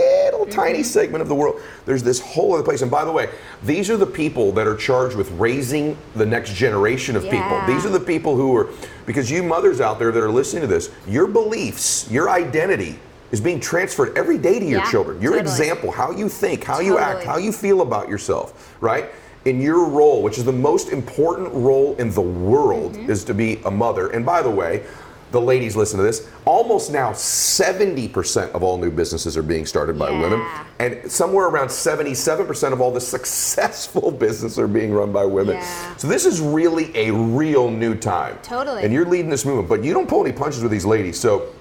[0.47, 3.29] tiny segment of the world there's this whole other place and by the way
[3.63, 7.31] these are the people that are charged with raising the next generation of Yeah.
[7.43, 8.69] people these are the people who are
[9.07, 12.99] because you mothers out there that are listening to this your beliefs your identity
[13.33, 15.51] is being transferred every day to your Yeah, children your totally.
[15.51, 19.07] example how you think how you act how you feel about yourself, right?
[19.45, 23.11] In your role, which is the most important role in the world, Mm-hmm.
[23.11, 24.09] is to be a mother.
[24.09, 24.85] And by the way,
[25.35, 26.29] the ladies listen to this.
[26.45, 30.47] Almost now, 70% of all new businesses are being started by women.
[30.79, 35.57] And somewhere around 77% of all the successful business are being run by women.
[35.57, 35.97] Yeah.
[35.97, 38.39] So this is really a real new time.
[38.43, 38.85] Totally.
[38.85, 41.19] And you're leading this movement, but you don't pull any punches with these ladies.
[41.19, 41.53] So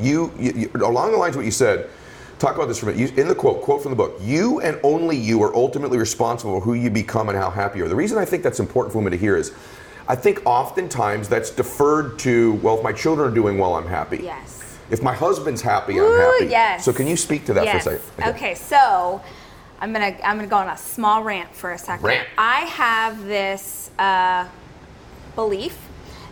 [0.00, 1.88] you, you, you along the lines of what you said
[2.38, 4.60] talk about this for a minute you, in the quote quote from the book you
[4.60, 7.88] and only you are ultimately responsible for who you become and how happy you are
[7.88, 9.54] the reason i think that's important for women to hear is
[10.08, 14.18] i think oftentimes that's deferred to well if my children are doing well i'm happy
[14.22, 14.78] Yes.
[14.90, 16.84] if my husband's happy Ooh, i'm happy yes.
[16.84, 17.84] so can you speak to that yes.
[17.84, 18.54] for a second Okay.
[18.54, 19.22] so
[19.78, 22.06] I'm gonna I'm gonna go on a small rant for a second.
[22.06, 22.26] Rant.
[22.38, 24.48] I have this uh,
[25.34, 25.76] belief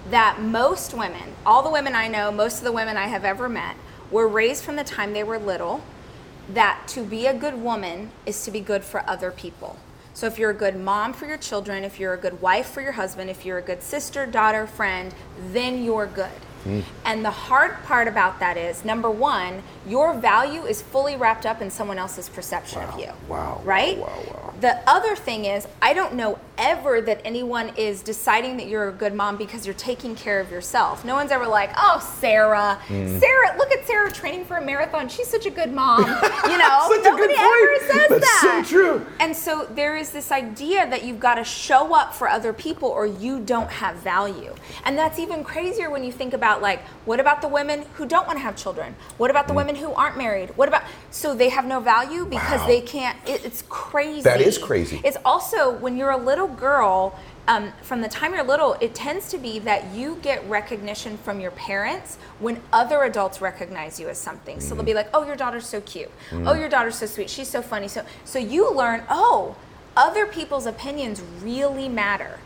[0.08, 3.48] that most women, all the women I know, most of the women I have ever
[3.50, 3.76] met,
[4.10, 5.82] were raised from the time they were little
[6.48, 9.76] that to be a good woman is to be good for other people.
[10.14, 12.80] So if you're a good mom for your children, if you're a good wife for
[12.80, 15.12] your husband, if you're a good sister, daughter, friend,
[15.50, 16.30] then you're good.
[16.62, 16.80] Hmm.
[17.04, 21.60] And the hard part about that is number one, your value is fully wrapped up
[21.60, 23.10] in someone else's perception of you.
[23.28, 23.98] wow, Right?
[23.98, 24.53] wow, wow.
[24.64, 28.92] The other thing is, I don't know ever that anyone is deciding that you're a
[28.92, 31.04] good mom because you're taking care of yourself.
[31.04, 33.18] No one's ever like, oh, Sarah, Hmm.
[33.18, 35.08] Sarah, look at Sarah training for a marathon.
[35.10, 36.04] She's such a good mom.
[36.54, 37.76] You know, Such a good nobody ever
[38.08, 39.06] says That's so true.
[39.20, 42.88] And so there is this idea that you've got to show up for other people
[42.88, 44.54] or you don't have value.
[44.84, 48.26] And that's even crazier when you think about like, what about the women who don't
[48.26, 48.94] want to have children?
[49.18, 49.56] What about the Mm.
[49.56, 50.50] women who aren't married?
[50.56, 52.66] What about so they have no value because Wow.
[52.66, 54.22] they can't it, it's crazy.
[54.22, 55.00] That is crazy.
[55.04, 59.28] It's also when you're a little girl, um, from the time you're little, it tends
[59.30, 64.18] to be that you get recognition from your parents when other adults recognize you as
[64.18, 64.60] something.
[64.60, 64.76] So Mm.
[64.76, 66.10] they'll be like, "Oh, your daughter's so cute.
[66.32, 67.28] Oh, your daughter's so sweet.
[67.28, 69.56] She's so funny." So, so you learn, oh,
[69.96, 72.38] other people's opinions really matter.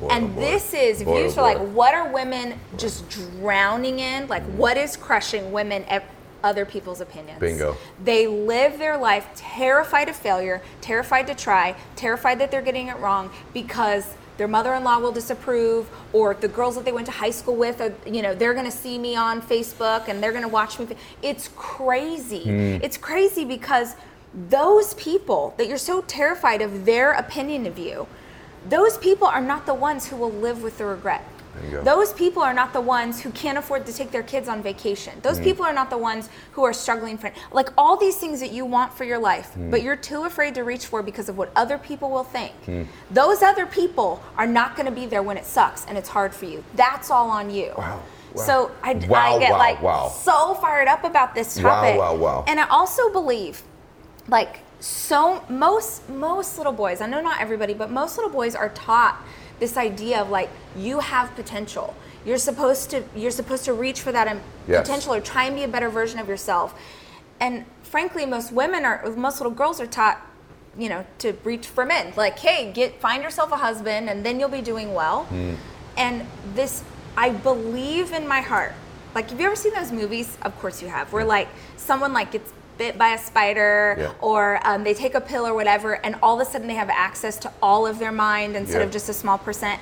[0.00, 0.40] Boy, and oh boy.
[0.40, 4.26] this is, if Boy, oh use for like, what are women just drowning in?
[4.28, 6.02] Like, what is crushing women at
[6.44, 7.40] other people's opinions?
[7.40, 7.76] Bingo.
[8.04, 12.96] They live their life terrified of failure, terrified to try, terrified that they're getting it
[12.98, 17.56] wrong because their mother-in-law will disapprove or the girls that they went to high school
[17.56, 20.48] with are, you know they're going to see me on facebook and they're going to
[20.48, 20.88] watch me
[21.22, 22.82] it's crazy hmm.
[22.82, 23.94] it's crazy because
[24.48, 28.08] those people that you're so terrified of their opinion of you
[28.68, 31.33] those people are not the ones who will live with the regret There you go.
[31.82, 35.12] Those people are not the ones who can't afford to take their kids on vacation.
[35.22, 35.44] Those Mm.
[35.44, 38.64] people are not the ones who are struggling for like all these things that you
[38.64, 39.70] want for your life, Mm.
[39.70, 42.52] but you're too afraid to reach for because of what other people will think.
[42.66, 42.86] Mm.
[43.10, 46.34] Those other people are not going to be there when it sucks and it's hard
[46.34, 46.64] for you.
[46.74, 47.72] That's all on you.
[47.76, 48.00] Wow.
[48.34, 48.42] Wow.
[48.42, 50.08] So I, Wow, I get wow, like wow.
[50.08, 51.96] so fired up about this topic.
[51.98, 52.44] Wow, wow, wow.
[52.48, 53.62] And I also believe
[54.28, 58.68] like so most most little boys i know not everybody but most little boys are
[58.70, 59.16] taught
[59.64, 61.94] this idea of like you have potential.
[62.26, 64.80] You're supposed to you're supposed to reach for that um, Yes.
[64.86, 66.68] potential or try and be a better version of yourself.
[67.40, 70.18] And frankly most women are most little girls are taught
[70.76, 72.12] you know to reach for men.
[72.16, 75.24] Like hey get find yourself a husband and then you'll be doing well.
[75.24, 75.54] Hmm.
[75.96, 76.16] and
[76.54, 76.82] this
[77.16, 78.74] i believe in my heart.
[79.14, 80.28] Like have you ever seen those movies?
[80.42, 81.06] Of course you have.
[81.14, 84.12] Where like someone like gets bit by a spider Yeah.
[84.20, 86.90] or um, they take a pill or whatever and all of a sudden they have
[86.90, 88.84] access to all of their mind instead Yeah.
[88.86, 89.80] of just a small percent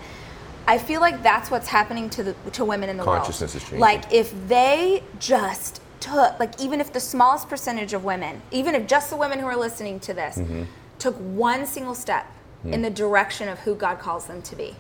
[0.67, 3.69] i feel like that's what's happening to the to women in the Consciousness world is
[3.69, 3.81] changing.
[3.81, 8.87] like if they just took like even if the smallest percentage of women even if
[8.87, 10.63] just the women who are listening to this Mm-hmm.
[10.99, 12.27] took one single step
[12.65, 12.75] Mm.
[12.75, 14.77] in the direction of who god calls them to be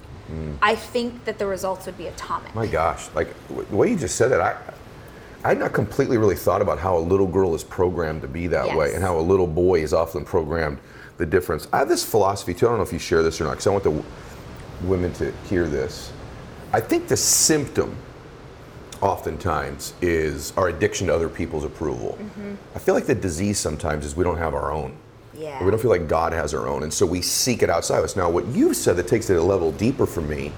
[0.62, 4.14] i think that the results would be atomic My gosh, like the way you just
[4.14, 4.56] said that, I
[5.44, 8.46] I had not completely really thought about how a little girl is programmed to be
[8.48, 10.78] that way, and how a little boy is often programmed.
[11.18, 11.68] The difference.
[11.72, 12.66] I have this philosophy too.
[12.66, 14.02] I don't know if you share this or not, because I want the
[14.82, 16.10] women to hear this.
[16.72, 17.94] I think the symptom,
[19.02, 22.18] oftentimes, is our addiction to other people's approval.
[22.20, 22.54] Mm-hmm.
[22.74, 24.96] I feel like the disease sometimes is we don't have our own.
[25.34, 25.62] Yeah.
[25.62, 28.04] We don't feel like God has our own, and so we seek it outside of
[28.04, 28.16] us.
[28.16, 30.52] Now, what you said that takes it a level deeper for me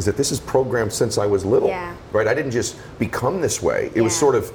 [0.00, 1.68] is that this is programmed since I was little.
[1.68, 1.94] Yeah.
[2.10, 2.26] Right?
[2.26, 3.90] I didn't just become this way.
[3.94, 4.50] It was sort of,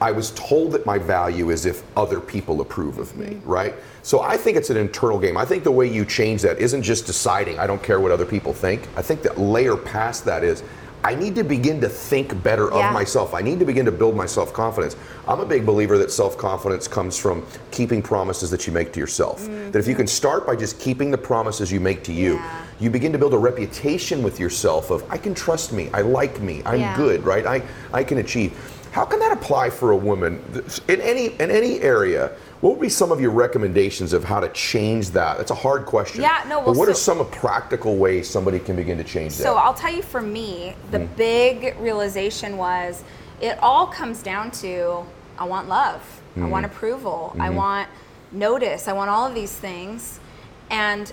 [0.00, 3.48] I was told that my value is if other people approve of me, Mm-hmm.
[3.48, 3.74] right?
[4.02, 5.36] So I think it's an internal game.
[5.36, 8.24] I think the way you change that isn't just deciding, I don't care what other
[8.24, 8.88] people think.
[8.96, 10.62] I think that layer past that is,
[11.04, 12.88] I need to begin to think better Yeah.
[12.88, 13.32] of myself.
[13.34, 14.96] I need to begin to build my self confidence.
[15.28, 19.00] I'm a big believer that self confidence comes from keeping promises that you make to
[19.00, 19.46] yourself.
[19.72, 22.44] That if you can start by just keeping the promises you make to you, Mm-hmm.
[22.44, 22.62] Yeah.
[22.80, 26.40] you begin to build a reputation with yourself of I can trust me, I like
[26.40, 26.96] me, I'm Yeah.
[26.96, 27.46] good, right?
[27.46, 28.52] I, I can achieve.
[28.96, 30.42] How can that apply for a woman
[30.88, 32.32] in any in any area?
[32.62, 35.36] What would be some of your recommendations of how to change that?
[35.36, 36.22] That's a hard question.
[36.22, 39.42] Yeah, no, But well, what are some practical ways somebody can begin to change So
[39.42, 39.48] that?
[39.50, 41.14] So I'll tell you for me, the Mm.
[41.16, 43.04] big realization was
[43.38, 45.04] it all comes down to
[45.38, 46.00] I want love.
[46.34, 46.48] I Mm.
[46.48, 47.36] want approval.
[47.38, 47.56] I Mm-hmm.
[47.56, 47.88] want
[48.32, 48.88] notice.
[48.88, 50.20] I want all of these things.
[50.70, 51.12] And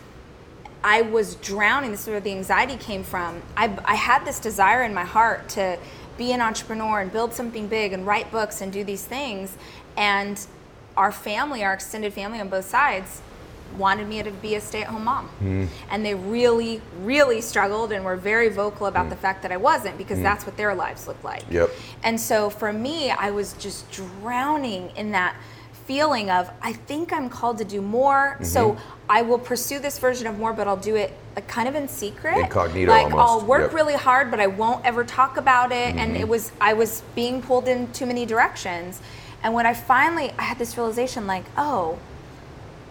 [0.86, 1.92] I was drowning.
[1.92, 3.42] This is where the anxiety came from.
[3.58, 5.78] I, I had this desire in my heart to
[6.18, 9.58] be an entrepreneur and build something big and write books and do these things.
[9.98, 10.40] And
[10.96, 13.22] our family, our extended family on both sides,
[13.78, 15.30] wanted me to be a stay-at-home mom.
[15.42, 15.68] Mm.
[15.90, 19.12] And they really really struggled and were very vocal about mm.
[19.12, 20.24] the fact that i wasn't because mm.
[20.24, 21.44] that's what their lives looked like.
[21.50, 21.70] Yep.
[22.04, 25.36] and so for me i was just drowning in that
[25.86, 28.78] feeling of i think i'm called to do more so
[29.10, 31.88] i will pursue this version of more but i'll do it like, kind of in
[31.88, 33.20] secret Incognito like almost.
[33.30, 33.68] i'll work Yep.
[33.68, 33.76] Mm-hmm.
[33.76, 37.42] really hard but i won't ever talk about it and it was i was being
[37.42, 39.02] pulled in too many directions
[39.44, 42.00] and when i finally i had this realization like oh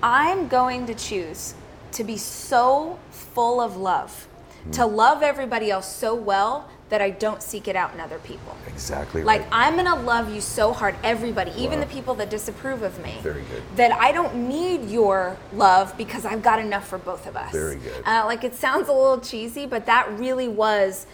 [0.05, 1.55] I'm going to choose
[1.93, 4.27] to be so full of love,
[4.73, 4.95] to Hmm.
[4.97, 8.55] love everybody else so well that I don't seek it out in other people.
[8.67, 9.49] exactly Like right.
[9.51, 11.87] I'm gonna love you so hard, everybody, even Wow.
[11.87, 13.15] the people that disapprove of me.
[13.23, 13.63] Very good.
[13.77, 17.51] That I don't need your love because I've got enough for both of us.
[17.51, 18.07] Very good.
[18.07, 21.07] Uh, like it sounds a little cheesy, but that really was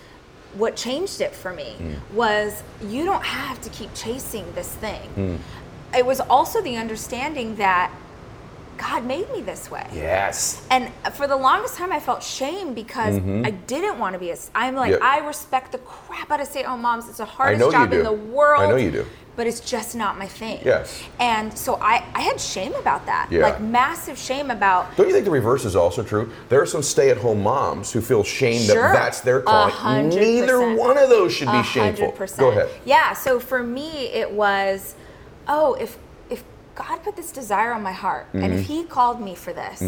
[0.55, 1.75] what changed it for me.
[1.79, 2.17] Hmm.
[2.17, 5.09] Was you don't have to keep chasing this thing.
[5.11, 5.37] Hmm.
[5.97, 7.93] It was also the understanding that
[8.79, 9.87] God made me this way.
[9.93, 10.65] yes.
[10.71, 14.37] And for the longest time, I felt shame because I didn't want to be a.
[14.55, 15.03] I'm like, Mm-hmm.
[15.03, 15.11] Yeah.
[15.11, 17.09] I respect the crap out of stay-at-home moms.
[17.09, 18.63] It's the hardest job in the world.
[18.63, 19.07] I know you do.
[19.37, 20.61] But it's just not my thing.
[20.65, 21.01] Yes.
[21.21, 23.29] And so I, I had shame about that.
[23.31, 23.43] Yeah.
[23.43, 24.97] Like massive shame about.
[24.97, 26.33] Don't you think the reverse is also true?
[26.49, 28.75] There are some stay-at-home moms who feel shame Sure.
[28.75, 29.73] that that's their calling.
[29.75, 30.17] 100%.
[30.19, 32.07] Neither one of those should be A shameful.
[32.07, 32.41] hundred percent.
[32.41, 32.69] Go ahead.
[32.85, 33.13] Yeah.
[33.13, 34.97] So for me, it was,
[35.47, 35.99] oh, if
[36.79, 38.53] God put this desire on my heart, and Mm-hmm.
[38.59, 39.81] if He called me for this,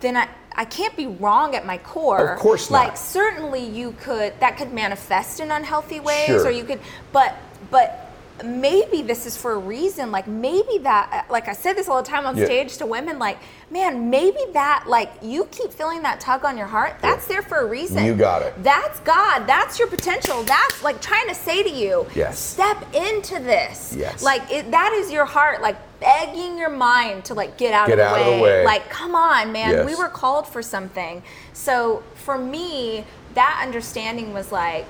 [0.00, 0.28] then I.
[0.56, 2.34] I can't be wrong at my core.
[2.34, 2.78] Of course not.
[2.86, 6.46] Like certainly you could that could manifest in unhealthy ways Sure.
[6.46, 6.78] or you could
[7.10, 7.34] but
[7.72, 8.03] but
[8.42, 12.08] maybe this is for a reason like maybe that like i said this all the
[12.08, 12.46] time on Yeah.
[12.46, 13.38] stage to women like
[13.70, 17.58] man maybe that like you keep feeling that tug on your heart that's there for
[17.58, 18.60] a reason You got it.
[18.64, 22.38] that's god that's your potential that's like trying to say to you Yes.
[22.38, 24.20] step into this Yes.
[24.22, 27.98] like it, that is your heart like begging your mind to like get out, Get
[28.00, 28.40] of, the out of the way.
[28.42, 28.64] way.
[28.64, 29.86] like come on man Yes.
[29.86, 34.86] we were called for something so for me that understanding was like,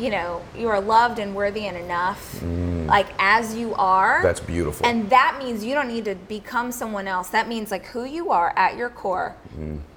[0.00, 2.42] you know, you are loved and worthy and enough,
[2.86, 4.20] like as you are.
[4.20, 4.22] Mm.
[4.22, 4.86] That's beautiful.
[4.86, 7.28] And that means you don't need to become someone else.
[7.28, 9.36] That means like who you are at your core,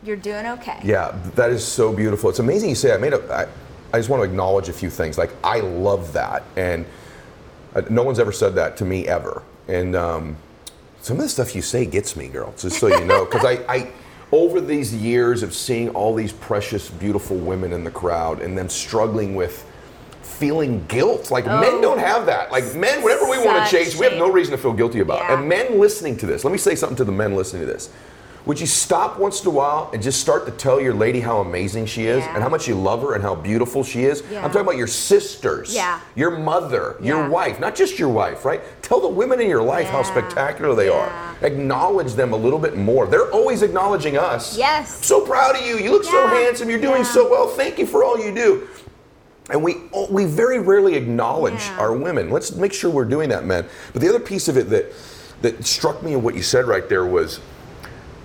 [0.03, 0.73] you're doing okay.
[0.73, 0.83] Mm.
[0.83, 2.29] Yeah, that is so beautiful.
[2.29, 2.93] It's amazing you say.
[2.93, 3.33] I made a.
[3.33, 3.47] I,
[3.95, 5.17] I just want to acknowledge a few things.
[5.17, 6.85] Like I love that, and
[7.75, 9.41] uh, no one's ever said that to me ever.
[9.67, 10.35] And um,
[11.01, 12.53] some of the stuff you say gets me, girl.
[12.57, 13.91] Just so you know, because I, I,
[14.33, 18.67] over these years of seeing all these precious, beautiful women in the crowd, and them
[18.67, 19.65] struggling with
[20.33, 21.31] feeling guilt.
[21.31, 22.05] Like men don't oh.
[22.05, 22.51] have that.
[22.51, 25.19] Like men, whatever we want to change, we have no reason to feel guilty about.
[25.19, 25.37] Yeah.
[25.39, 27.89] And men listening to this, let me say something to the men listening to this.
[28.45, 31.39] Would you stop once in a while and just start to tell your lady how
[31.39, 32.33] amazing she is Yeah.
[32.33, 34.21] and how much you love her and how beautiful she is?
[34.29, 34.39] Yeah.
[34.43, 35.99] I'm talking about your sisters, Yeah.
[36.15, 38.61] your mother, your wife, not just your wife, right?
[38.81, 41.09] Tell the women in your life how spectacular they are.
[41.41, 43.07] Acknowledge them a little bit more.
[43.07, 44.57] They're always acknowledging us.
[44.57, 45.05] Yes.
[45.05, 45.77] So proud of you.
[45.77, 46.69] You look so handsome.
[46.69, 47.47] You're doing so well.
[47.47, 48.67] Thank you for all you do.
[49.49, 49.75] And we
[50.09, 51.77] we very rarely acknowledge Yeah.
[51.79, 52.29] our women.
[52.29, 53.65] Let's make sure we're doing that, men.
[53.91, 54.91] But the other piece of it that
[55.41, 57.39] that struck me in what you said right there was,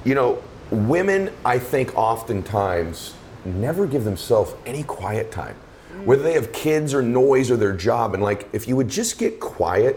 [0.04, 0.38] you know,
[0.70, 5.56] women I think oftentimes never give themselves any quiet time.
[6.04, 9.18] Whether they have kids or noise or their job, and like if you would just
[9.18, 9.96] get quiet.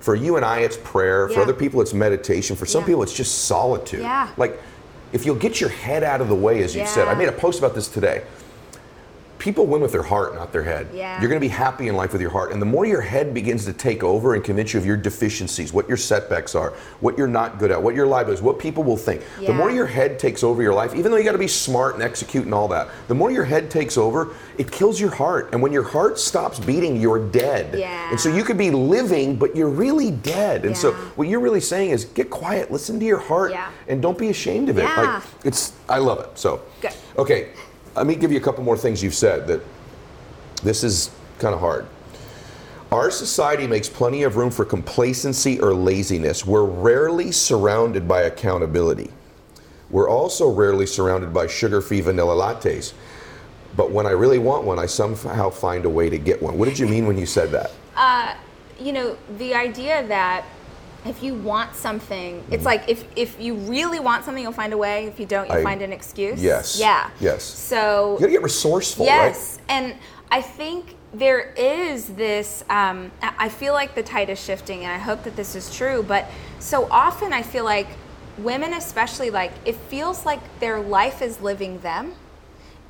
[0.00, 1.28] For you and I, it's prayer.
[1.28, 1.42] For Mm-hmm.
[1.42, 2.56] Other people, it's meditation.
[2.56, 2.86] For some Yeah.
[2.86, 4.00] people, it's just solitude.
[4.00, 4.28] Yeah.
[4.38, 4.58] Like,
[5.12, 7.32] if you'll get your head out of the way, as you said, I made a
[7.32, 8.22] post about this today.
[9.40, 10.88] People win with their heart, not their head.
[10.92, 11.18] Yeah.
[11.18, 12.52] You're going to be happy in life with your heart.
[12.52, 15.72] And the more your head begins to take over and convince you of your deficiencies,
[15.72, 18.98] what your setbacks are, what you're not good at, what your liabilities, what people will
[18.98, 19.48] think, yeah.
[19.48, 21.94] the more your head takes over your life, even though you got to be smart
[21.94, 25.48] and execute and all that, the more your head takes over, it kills your heart.
[25.52, 27.78] And when your heart stops beating, you're dead.
[27.78, 28.10] Yeah.
[28.10, 30.66] And so you could be living, but you're really dead.
[30.66, 33.70] And so what you're really saying is get quiet, listen to your heart, Yeah.
[33.88, 34.82] and don't be ashamed of it.
[34.82, 35.14] Yeah.
[35.14, 36.38] Like it's I love it.
[36.38, 36.92] So Good.
[37.16, 37.48] okay,
[37.94, 39.60] let me give you a couple more things you've said that
[40.62, 41.86] this is kind of hard.
[42.92, 46.44] Our society makes plenty of room for complacency or laziness.
[46.44, 49.10] We're rarely surrounded by accountability.
[49.90, 52.92] We're also rarely surrounded by sugar free vanilla lattes.
[53.76, 56.58] But when I really want one, I somehow find a way to get one.
[56.58, 57.70] What did you mean when you said that?
[57.96, 58.34] Uh,
[58.80, 60.44] you know the idea that
[61.04, 64.78] if you want something it's like if if you really want something you'll find a
[64.78, 65.06] way.
[65.06, 66.42] If you don't you'll I- find an excuse.
[66.42, 66.78] Yes.
[66.78, 67.10] yeah.
[67.20, 67.42] Yes.
[67.42, 69.58] so You gotta get resourceful, yes.
[69.68, 69.94] And
[70.30, 74.98] i think there is this um, I feel like the tide is shifting and i
[74.98, 76.26] hope that this is true but
[76.60, 77.88] so often i feel like
[78.38, 82.14] women especially like it feels like their life is living them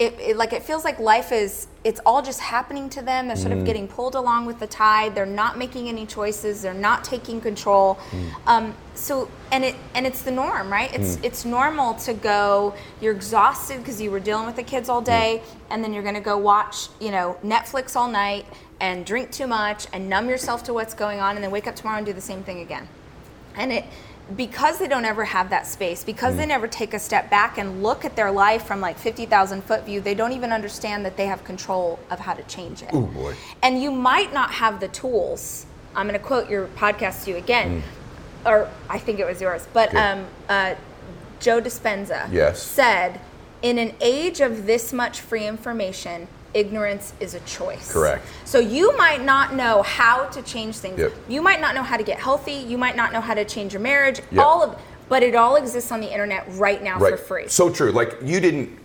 [0.01, 3.27] it, it like it feels like life is it's all just happening to them.
[3.27, 3.67] They're sort of mm.
[3.67, 5.15] getting pulled along with the tide.
[5.15, 6.63] They're not making any choices.
[6.63, 7.97] They're not taking control.
[8.11, 8.33] Mm.
[8.47, 10.93] Um, so and it and it's the norm right?
[10.95, 11.25] It's mm.
[11.25, 15.43] it's normal to go you're exhausted because you were dealing with the kids all day
[15.69, 18.47] and then you're going to go watch you know netflix all night
[18.81, 21.77] and drink too much and numb yourself to what's going on and then wake up
[21.77, 22.89] tomorrow and do the same thing again.
[23.55, 23.85] And it
[24.37, 26.39] because they don't ever have that space because Mm.
[26.39, 29.85] they never take a step back and look at their life from like 50,000 foot
[29.85, 33.07] view they don't even understand that they have control of how to change it Ooh,
[33.07, 33.35] boy.
[33.63, 35.67] and you might not have the tools
[35.97, 37.83] i'm going to quote your podcast to you again
[38.47, 40.13] or i think it was yours but Mm.
[40.21, 40.75] Um, uh,
[41.41, 42.63] joe dispenza Yes.
[42.63, 43.21] said
[43.63, 48.25] in an age of this much free information ignorance is a choice Correct.
[48.45, 51.13] so you might not know how to change things Yep.
[51.29, 53.73] you might not know how to get healthy you might not know how to change
[53.73, 54.45] your marriage Yep.
[54.45, 57.13] all of but it all exists on the internet right now right.
[57.13, 57.91] for free So true.
[57.93, 58.79] Like you didn't.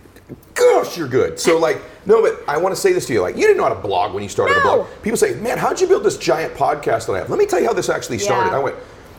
[0.54, 1.38] Gosh, you're good.
[1.38, 3.20] So like, no, but I want to say this to you.
[3.20, 4.88] Like, you didn't know how to blog when you started a blog.
[5.02, 7.60] People say, "Man, how'd you build this giant podcast that I have?" Let me tell
[7.60, 8.50] you how this actually started.
[8.50, 8.56] Yeah.
[8.56, 8.74] I went,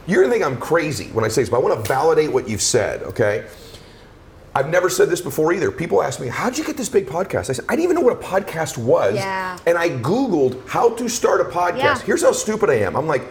[0.05, 2.49] "You're gonna think I'm crazy when I say this, but I want to validate what
[2.49, 3.45] you've said." Okay.
[4.57, 5.71] I've never said this before either.
[5.71, 8.01] People ask me, "How'd you get this big podcast?" I said, "I didn't even know
[8.01, 9.55] what a podcast was." Yeah.
[9.67, 11.77] And I Googled how to start a podcast.
[11.77, 11.99] Yeah.
[11.99, 12.95] Here's how stupid I am.
[12.95, 13.21] I'm like,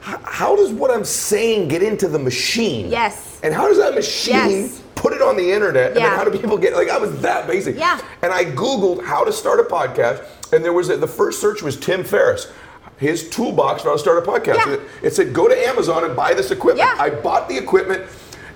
[0.00, 2.90] how does what I'm saying get into the machine?
[2.90, 3.38] Yes.
[3.44, 4.80] And how does that machine Yes.
[4.96, 5.92] put it on the internet?
[5.94, 5.98] Yeah.
[6.02, 7.78] And then how do people get like I was that basic?
[7.78, 8.00] Yeah.
[8.22, 11.62] And I Googled how to start a podcast, and there was a, the first search
[11.62, 12.48] was Tim Ferriss.
[12.98, 14.56] His toolbox for how to start a podcast.
[14.66, 14.72] Yeah.
[14.74, 16.88] It, it said go to Amazon and buy this equipment.
[16.88, 17.02] Yeah.
[17.02, 18.02] I bought the equipment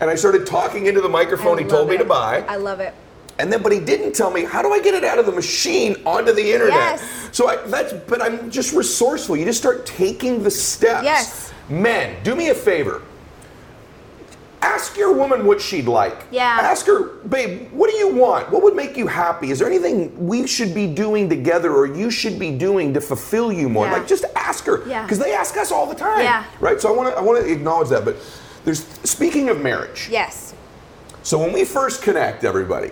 [0.01, 1.99] and I started talking into the microphone I he told me it.
[1.99, 2.45] to buy.
[2.49, 2.95] i love it
[3.39, 5.33] And then, but he didn't tell me how do I get it out of the
[5.33, 6.99] machine onto the internet.
[7.01, 7.29] Yes.
[7.33, 9.37] So I, that's, but I'm just resourceful.
[9.37, 11.05] You just start taking the steps.
[11.05, 11.53] Yes.
[11.69, 13.03] Men, do me a favor.
[14.63, 16.25] Ask your woman what she'd like.
[16.31, 16.59] Yeah.
[16.61, 18.51] Ask her, babe, what do you want?
[18.51, 19.51] What would make you happy?
[19.51, 23.53] Is there anything we should be doing together or you should be doing to fulfill
[23.53, 23.87] you more?
[23.87, 23.93] Yeah.
[23.93, 24.87] Like just ask her.
[24.89, 25.03] Yeah.
[25.03, 26.21] Because they ask us all the time.
[26.21, 26.45] Yeah.
[26.59, 26.81] Right?
[26.81, 28.05] So I want to I want to acknowledge that.
[28.05, 28.17] But
[28.67, 30.09] there's speaking of marriage.
[30.11, 30.53] yes
[31.23, 32.91] So when we first connect, everybody,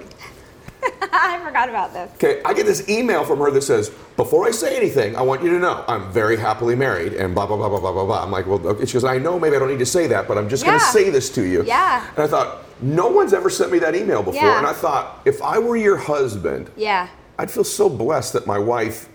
[1.13, 2.11] I forgot about this.
[2.15, 5.43] Okay, I get this email from her that says, "Before I say anything, I want
[5.43, 8.23] you to know I'm very happily married," and blah blah blah blah blah blah blah.
[8.25, 8.85] I'm like, "Well," okay.
[8.87, 10.79] she goes, "I know maybe I don't need to say that, but I'm just going
[10.79, 10.85] Yeah.
[10.87, 12.05] to say this to you." Yeah.
[12.17, 14.59] And I thought, no one's ever sent me that email before, Yeah.
[14.59, 17.09] and I thought, if I were your husband, Yeah.
[17.39, 19.09] I'd feel so blessed that my wife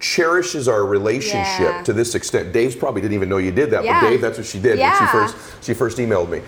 [0.00, 1.82] cherishes our relationship Yeah.
[1.84, 2.52] to this extent.
[2.52, 4.00] Dave's probably didn't even know you did that, Yeah.
[4.00, 6.42] but Dave, that's what she did when she first she first emailed me.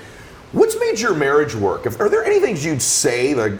[0.52, 1.86] What's made your marriage work?
[1.86, 3.52] If, are there any things you'd say like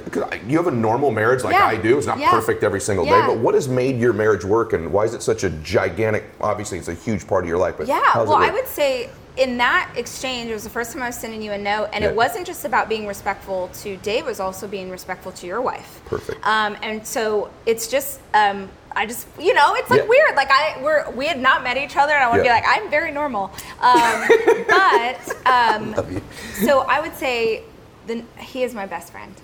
[0.46, 1.66] you have a normal marriage like Yeah.
[1.66, 1.98] I do?
[1.98, 2.30] It's not Yeah.
[2.30, 5.22] perfect every single day, but what has made your marriage work, and why is it
[5.22, 6.24] such a gigantic?
[6.40, 7.74] Obviously, it's a huge part of your life.
[7.76, 11.08] But Yeah, well, I would say in that exchange, it was the first time I
[11.08, 12.10] was sending you a note, and Yeah.
[12.10, 15.60] it wasn't just about being respectful to Dave; it was also being respectful to your
[15.60, 16.00] wife.
[16.06, 16.38] Perfect.
[16.46, 20.08] Um, and so it's just, um, I just, you know, it's like Yeah.
[20.08, 20.34] weird.
[20.36, 22.60] Like I, we're we had not met each other, and I want to Yeah.
[22.60, 23.50] be like, I'm very normal.
[23.80, 24.28] Um,
[24.68, 26.22] but um, Love you.
[26.54, 27.62] so I would say,
[28.06, 29.34] the, he is my best friend.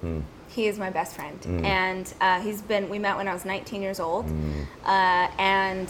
[0.00, 0.20] Hmm.
[0.48, 2.88] He is my best friend, and uh, he's been.
[2.90, 4.26] We met when I was 19 years old,
[4.84, 5.88] uh, and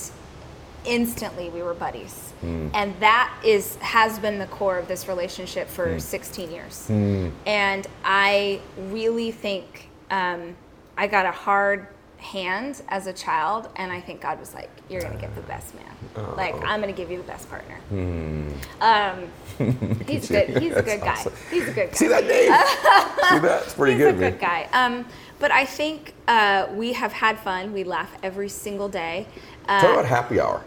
[0.84, 5.98] instantly we were buddies, and that is has been the core of this relationship for
[5.98, 6.88] 16 years.
[6.90, 10.54] And I really think um,
[10.96, 11.88] I got a hard
[12.22, 15.74] hand as a child, and I think God was like, "You're gonna get the best
[15.74, 16.34] man.
[16.36, 17.78] Like I'm gonna give you the best partner."
[18.80, 19.28] Um,
[20.06, 20.56] he's good.
[20.58, 21.08] He's a good guy.
[21.12, 21.32] awesome.
[21.50, 21.94] He's a good guy.
[21.96, 22.52] See that, Dave?
[23.30, 23.62] See that?
[23.64, 24.30] It's pretty He's good, a man.
[24.32, 24.68] good guy.
[24.72, 25.04] Um,
[25.38, 27.72] but I think uh, we have had fun.
[27.72, 29.26] We laugh every single day.
[29.68, 30.62] Uh, Talk about happy hour.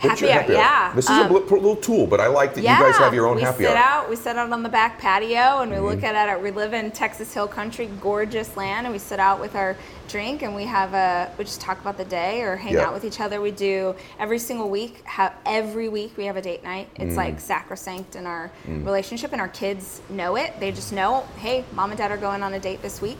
[0.00, 0.92] Happy your hour, yeah.
[0.94, 3.26] This is Um, a little, little tool, but I like that you guys have your
[3.26, 3.72] own happy hour.
[3.72, 4.10] we happy sit out.
[4.10, 6.04] We sit out on the back patio and we look Mm-hmm.
[6.16, 6.42] at it.
[6.42, 9.76] We live in Texas Hill Country, gorgeous land, and we sit out with our
[10.08, 11.30] drink and we have a.
[11.38, 12.86] We just talk about the day or hang Yeah.
[12.86, 13.40] out with each other.
[13.40, 15.04] We do every single week.
[15.06, 16.88] Ha- every week we have a date night.
[16.94, 17.06] Mm.
[17.08, 20.58] It's like sacrosanct in our relationship, and our kids know it.
[20.60, 23.18] They just know, hey, mom and dad are going on a date this week.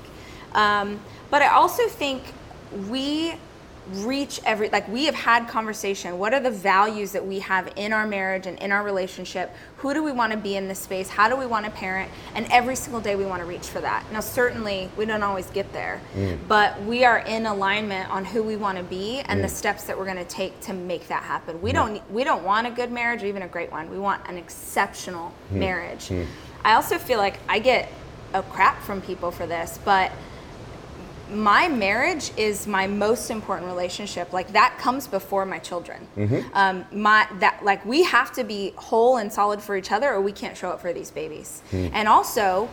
[0.54, 0.98] Um,
[1.30, 2.22] but I also think
[2.88, 3.34] we
[3.88, 7.92] reach every like we have had conversation what are the values that we have in
[7.92, 9.54] our marriage and in our relationship?
[9.78, 11.08] Who do we want to be in this space?
[11.08, 12.10] How do we want to parent?
[12.34, 14.04] And every single day we want to reach for that.
[14.12, 16.38] Now certainly we don't always get there mm.
[16.46, 19.50] but we are in alignment on who we want to be and the mm.
[19.50, 21.60] steps that we're going to take to make that happen.
[21.60, 21.74] We mm.
[21.74, 23.90] don't we don't want a good marriage or even a great one.
[23.90, 26.10] We want an exceptional marriage.
[26.64, 27.90] I also feel like i get
[28.34, 30.12] a crap from people for this but
[31.32, 34.32] my marriage is my most important relationship.
[34.32, 36.06] Like that comes before my children.
[36.54, 40.20] Um, my that like we have to be whole and solid for each other or
[40.20, 41.62] we can't show up for these babies.
[41.72, 42.68] And also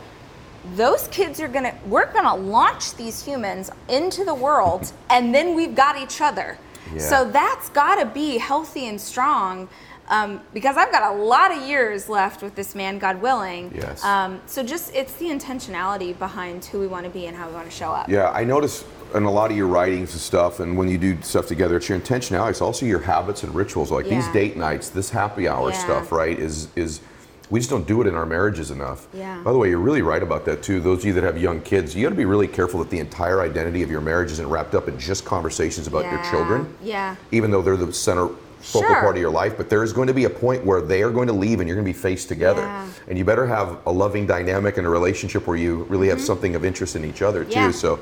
[0.75, 5.75] those kids are gonna we're gonna launch these humans into the world and then we've
[5.75, 6.57] got each other.
[6.93, 6.99] Yeah.
[6.99, 9.67] so that's gotta be healthy and strong
[10.09, 13.71] um, because I've got a lot of years left with this man, God willing.
[13.75, 14.03] Yes.
[14.03, 17.53] Um, so just it's the intentionality behind who we want to be and how we
[17.53, 18.09] want to show up.
[18.09, 18.85] Yeah, I notice
[19.15, 21.87] in a lot of your writings and stuff, and when you do stuff together, it's
[21.89, 22.49] your intentionality.
[22.51, 23.91] It's also your habits and rituals.
[23.91, 25.77] Like these date nights, this happy hour Yeah.
[25.77, 26.37] stuff, right?
[26.37, 27.01] Is is
[27.49, 29.07] we just don't do it in our marriages enough.
[29.13, 29.41] Yeah.
[29.41, 30.81] By the way, you're really right about that too.
[30.81, 32.99] Those of you that have young kids, you got to be really careful that the
[32.99, 36.29] entire identity of your marriage isn't wrapped up in just conversations about your Yeah.
[36.29, 36.73] children.
[36.83, 37.15] Yeah.
[37.31, 38.27] Even though they're the center
[38.71, 39.01] focal Sure.
[39.01, 41.09] part of your life, but there is going to be a point where they are
[41.09, 42.61] going to leave and you're going to be faced together.
[42.61, 42.87] Yeah.
[43.07, 46.53] And you better have a loving dynamic and a relationship where you really have something
[46.55, 47.51] of interest in each other too.
[47.51, 47.59] Mm-hmm.
[47.59, 47.71] Yeah.
[47.71, 47.99] So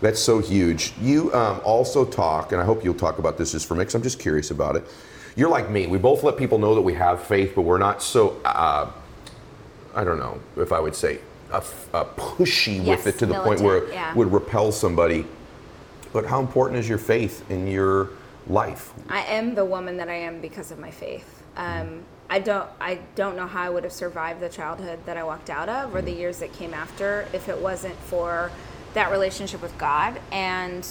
[0.00, 0.94] that's so huge.
[1.00, 3.94] You um, also talk, and I hope you'll talk about this just for me, 'cause
[3.94, 4.84] I'm just curious about it.
[5.36, 5.86] You're like me.
[5.86, 8.90] We both let people know that we have faith, but we're not so, uh,
[9.94, 11.18] I don't know if I would say,
[11.52, 14.14] a, f- uh, pushy Yes, with it to the point where it yeah.
[14.14, 15.26] would repel somebody.
[16.12, 18.08] But how important is your faith in your
[18.48, 18.92] life?
[19.08, 21.42] I am the woman that I am because of my faith.
[21.56, 25.22] Um, I don't I don't know how I would have survived the childhood that I
[25.22, 28.50] walked out of or the years that came after if it wasn't for
[28.94, 30.86] that relationship with God and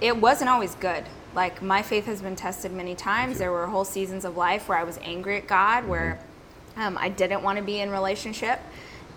[0.00, 1.04] it wasn't always good.
[1.34, 3.38] Like my faith has been tested many times.
[3.38, 6.18] There were whole seasons of life where I was angry at God, where
[6.76, 8.58] um, I didn't want to be in relationship,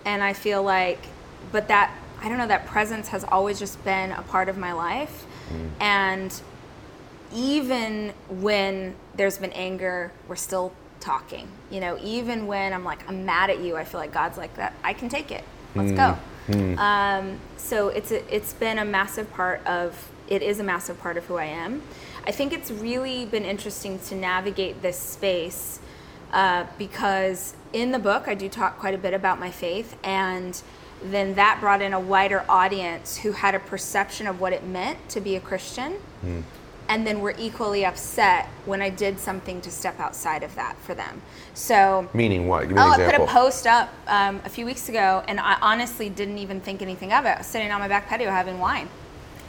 [0.04, 1.00] and I feel like,
[1.50, 4.72] but that I don't know that presence has always just been a part of my
[4.72, 5.26] life,
[5.80, 6.40] and
[7.34, 11.48] even when there's been anger, we're still talking.
[11.70, 14.54] You know, even when I'm like, I'm mad at you, I feel like God's like
[14.56, 14.72] that.
[14.82, 15.44] I can take it.
[15.74, 16.18] Let's go.
[16.78, 21.16] Um, so it's a, it's been a massive part of it is a massive part
[21.16, 21.82] of who I am.
[22.26, 25.80] I think it's really been interesting to navigate this space
[26.32, 30.60] uh, because in the book I do talk quite a bit about my faith and
[31.02, 35.06] then that brought in a wider audience who had a perception of what it meant
[35.10, 35.96] to be a Christian
[36.88, 40.94] and then were equally upset when I did something to step outside of that for
[40.94, 41.22] them.
[41.54, 42.62] So Meaning what?
[42.68, 45.56] Give me Oh, I put a post up um, a few weeks ago, and I
[45.62, 47.28] honestly didn't even think anything of it.
[47.30, 48.88] I was sitting on my back patio having wine,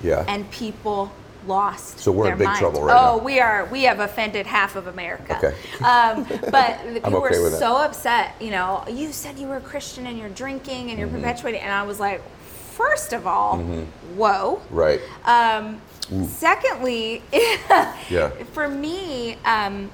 [0.01, 0.23] yeah.
[0.27, 1.11] and people
[1.47, 1.99] lost.
[1.99, 2.59] So we're in big minds.
[2.59, 3.23] trouble right oh, now.
[3.23, 3.65] we are.
[3.65, 5.37] We have offended half of America.
[5.37, 5.55] Okay.
[5.83, 7.59] Um, but the people okay were with that.
[7.59, 8.35] so upset.
[8.39, 11.17] You know, you said you were a Christian and you're drinking and you're Mm-hmm.
[11.17, 12.21] perpetuating, and I was like,
[12.71, 13.57] first of all,
[14.15, 14.61] whoa.
[14.71, 14.99] right.
[15.25, 15.81] Um,
[16.27, 17.21] secondly,
[18.09, 18.29] Yeah.
[18.53, 19.91] for me, um,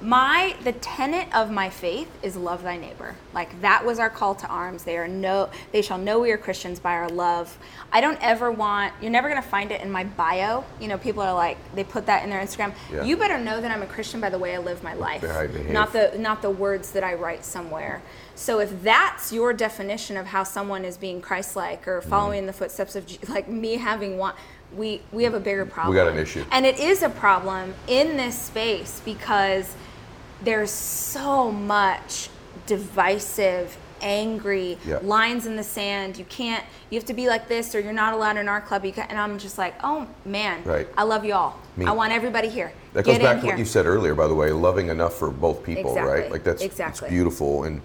[0.00, 3.14] my the tenet of my faith is love thy neighbor.
[3.32, 4.82] Like that was our call to arms.
[4.82, 7.56] They are no they shall know we are Christians by our love.
[7.92, 10.64] I don't ever want you're never gonna find it in my bio.
[10.80, 12.74] You know, people are like they put that in their Instagram.
[12.92, 13.04] Yeah.
[13.04, 15.22] You better know that I'm a Christian by the way I live my life.
[15.22, 15.70] How I behave.
[15.70, 18.02] Not the not the words that I write somewhere.
[18.34, 22.52] So if that's your definition of how someone is being Christ-like or following in the
[22.52, 24.34] footsteps of like me having one,
[24.76, 25.94] we we have a bigger problem.
[25.94, 26.44] We got an issue.
[26.50, 29.74] And it is a problem in this space because
[30.42, 32.28] there's so much
[32.66, 34.98] divisive, angry Yeah.
[35.02, 36.18] lines in the sand.
[36.18, 36.64] You can't.
[36.90, 38.84] You have to be like this, or you're not allowed in our club.
[38.84, 40.88] And I'm just like, oh man, Right.
[40.96, 41.58] I love you all.
[41.76, 42.72] Me- I want everybody here.
[42.94, 43.52] That Get goes back to here.
[43.52, 46.30] what you said earlier, by the way, loving enough for both people, right?
[46.30, 47.06] Like that's Exactly.
[47.06, 47.80] it's beautiful, and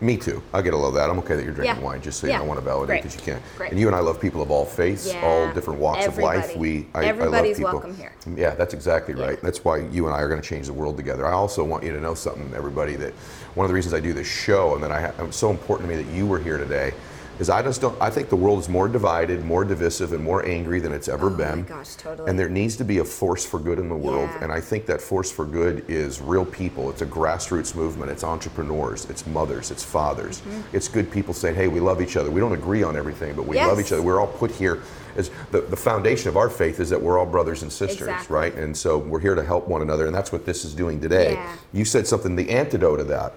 [0.00, 0.42] me too.
[0.52, 1.08] I get a love that.
[1.08, 1.82] I'm okay that you're drinking Yeah.
[1.84, 2.38] wine, just so you Yeah.
[2.38, 3.02] don't want to validate Great.
[3.04, 3.42] because you can't.
[3.56, 3.70] Great.
[3.70, 6.44] And you and I love people of all faiths, all different walks of life.
[6.50, 6.58] Everybody.
[6.60, 7.90] We, I, Everybody's I love people.
[7.90, 8.12] welcome here.
[8.36, 9.24] Yeah, that's exactly Yeah.
[9.26, 9.42] right.
[9.42, 11.26] That's why you and I are going to change the world together.
[11.26, 13.12] I also want you to know something, everybody, that
[13.54, 15.88] one of the reasons I do this show and that I ha- it's so important
[15.88, 16.92] to me that you were here today
[17.38, 18.00] is I just don't.
[18.00, 21.26] I think the world is more divided, more divisive, and more angry than it's ever
[21.26, 21.64] Oh my been.
[21.64, 22.30] gosh, totally.
[22.30, 24.44] And there needs to be a force for good in the world, Yeah.
[24.44, 26.90] and I think that force for good is real people.
[26.90, 28.10] It's a grassroots movement.
[28.10, 29.06] It's entrepreneurs.
[29.10, 29.70] It's mothers.
[29.70, 30.40] It's fathers.
[30.40, 30.76] Mm-hmm.
[30.76, 32.30] It's good people saying, "Hey, we love each other.
[32.30, 34.02] We don't agree on everything, but we love each other.
[34.02, 34.80] We're all put here."
[35.16, 38.34] As the, the foundation of our faith is that we're all brothers and sisters, Exactly.
[38.34, 38.52] right?
[38.56, 41.34] And so we're here to help one another, and that's what this is doing today.
[41.34, 41.56] Yeah.
[41.72, 42.34] You said something.
[42.34, 43.32] The antidote of that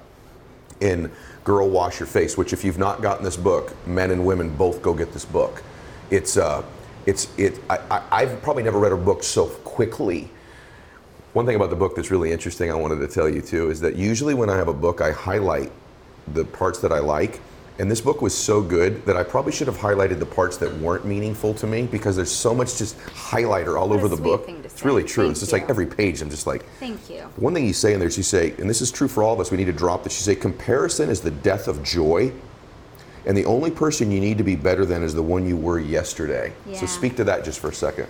[0.82, 1.12] in
[1.44, 4.82] Girl Wash Your Face, which if you've not gotten this book, men and women both
[4.82, 5.64] go get this book.
[6.10, 6.64] It's uh,
[7.06, 7.60] it's it.
[7.70, 10.30] I, I've probably never read a book so quickly.
[11.34, 13.80] One thing about the book that's really interesting, I wanted to tell you too, is
[13.82, 15.72] that usually when I have a book, I highlight
[16.34, 17.40] the parts that I like.
[17.80, 20.74] And this book was so good that I probably should have highlighted the parts that
[20.78, 24.50] weren't meaningful to me because there's so much just highlighter all What over the book.
[24.50, 25.26] It's really true.
[25.26, 27.22] Thank it's just like every page, I'm just like, Thank you.
[27.36, 29.34] one thing you say in there is you say, and this is true for all
[29.34, 30.20] of us, we need to drop this.
[30.20, 32.32] You say, comparison is the death of joy,
[33.28, 35.80] and the only person you need to be better than is the one you were
[35.80, 36.54] yesterday.
[36.66, 36.80] Yeah.
[36.80, 38.08] So speak to that just for a second.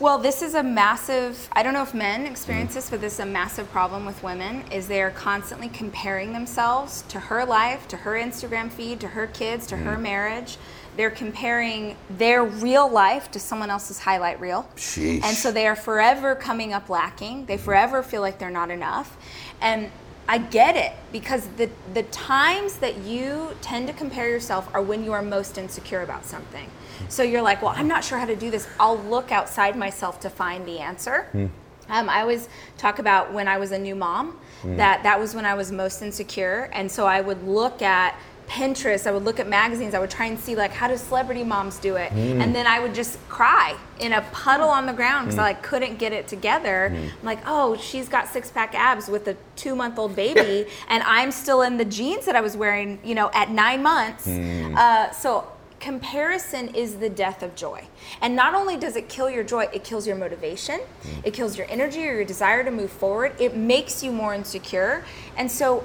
[0.00, 3.20] Well, this is a massive, I don't know if men experience this, but this is
[3.20, 7.96] a massive problem with women is they are constantly comparing themselves to her life, to
[7.96, 9.84] her Instagram feed, to her kids, to Mm.
[9.86, 10.56] her marriage.
[10.96, 14.68] They're comparing their real life to someone else's highlight reel.
[14.76, 15.24] Sheesh.
[15.24, 17.46] And so they are forever coming up lacking.
[17.46, 19.16] They forever feel like they're not enough.
[19.60, 19.90] And
[20.28, 25.02] I get it because the the times that you tend to compare yourself are when
[25.02, 26.68] you are most insecure about something.
[27.08, 28.66] So you're like, well, I'm not sure how to do this.
[28.78, 31.24] I'll look outside myself to find the answer.
[31.32, 31.46] Hmm.
[31.90, 34.76] Um, I always talk about when I was a new mom, hmm.
[34.76, 38.14] that that was when I was most insecure, and so I would look at
[38.46, 41.44] Pinterest, I would look at magazines, I would try and see like how do celebrity
[41.44, 42.42] moms do it, hmm.
[42.42, 45.62] and then I would just cry in a puddle on the ground because I like
[45.62, 46.92] couldn't get it together.
[46.94, 51.02] I'm like, oh, she's got six pack abs with a two month old baby, and
[51.04, 54.28] I'm still in the jeans that I was wearing, you know, at nine months.
[54.28, 55.50] Uh, so
[55.80, 57.84] comparison is the death of joy.
[58.20, 61.20] And not only does it kill your joy, it kills your motivation, mm.
[61.24, 63.34] it kills your energy or your desire to move forward.
[63.38, 65.04] It makes you more insecure.
[65.36, 65.84] And so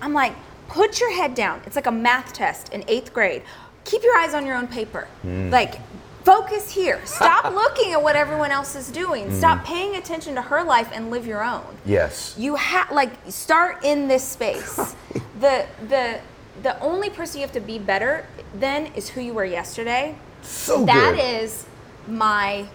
[0.00, 0.34] I'm like,
[0.68, 1.62] put your head down.
[1.66, 3.42] It's like a math test in eighth grade.
[3.84, 5.08] Keep your eyes on your own paper.
[5.24, 5.50] Mm.
[5.50, 5.80] Like,
[6.24, 7.00] focus here.
[7.06, 9.28] Stop looking at what everyone else is doing.
[9.28, 9.38] Mm.
[9.38, 12.34] Stop paying attention to her life and live your own Yes.
[12.38, 14.76] you have like start in this space
[15.40, 16.20] the the
[16.62, 20.84] the only person you have to be better than is who you were yesterday So
[20.86, 21.42] That good.
[21.42, 21.66] is
[22.06, 22.66] my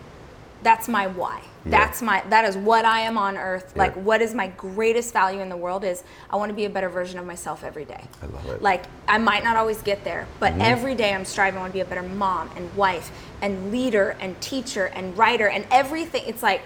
[0.61, 1.71] that's my why Yeah.
[1.71, 5.41] that's my that is what i am on earth like what is my greatest value
[5.41, 8.01] in the world is i want to be a better version of myself every day
[8.21, 8.61] I love it.
[8.61, 10.61] like i might not always get there but Mm-hmm.
[10.61, 13.11] every day i'm striving i want to be a better mom and wife
[13.41, 16.61] and leader and teacher and writer and everything it's like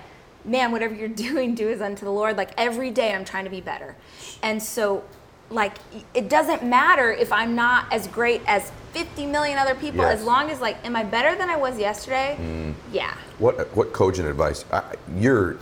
[0.46, 3.50] man whatever you're doing do as unto the lord like every day i'm trying to
[3.52, 3.96] be better
[4.44, 5.04] and so
[5.50, 5.74] like
[6.14, 10.20] it doesn't matter if i'm not as great as 50 million other people Yes.
[10.20, 12.74] as long as like am i better than i was yesterday Mm.
[12.92, 14.66] yeah What what cogent advice?
[14.72, 14.84] I,
[15.16, 15.58] you're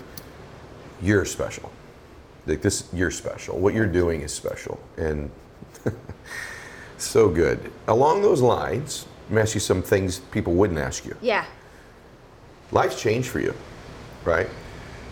[1.01, 1.71] you're special.
[2.47, 3.57] Like this, you're special.
[3.59, 5.29] What you're doing is special, and
[6.97, 7.71] so good.
[7.87, 11.15] Along those lines, me ask you some things people wouldn't ask you.
[11.21, 11.45] yeah
[12.71, 13.53] Life's changed for you,
[14.23, 14.47] right?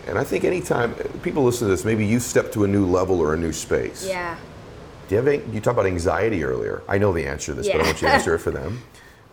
[0.06, 3.20] And I think anytime people listen to this, maybe you step to a new level
[3.20, 4.06] or a new space.
[4.06, 4.36] Yeah.
[5.08, 6.82] Do you have you talked about anxiety earlier?
[6.88, 8.82] I know the answer to this, but I want you to answer it for them.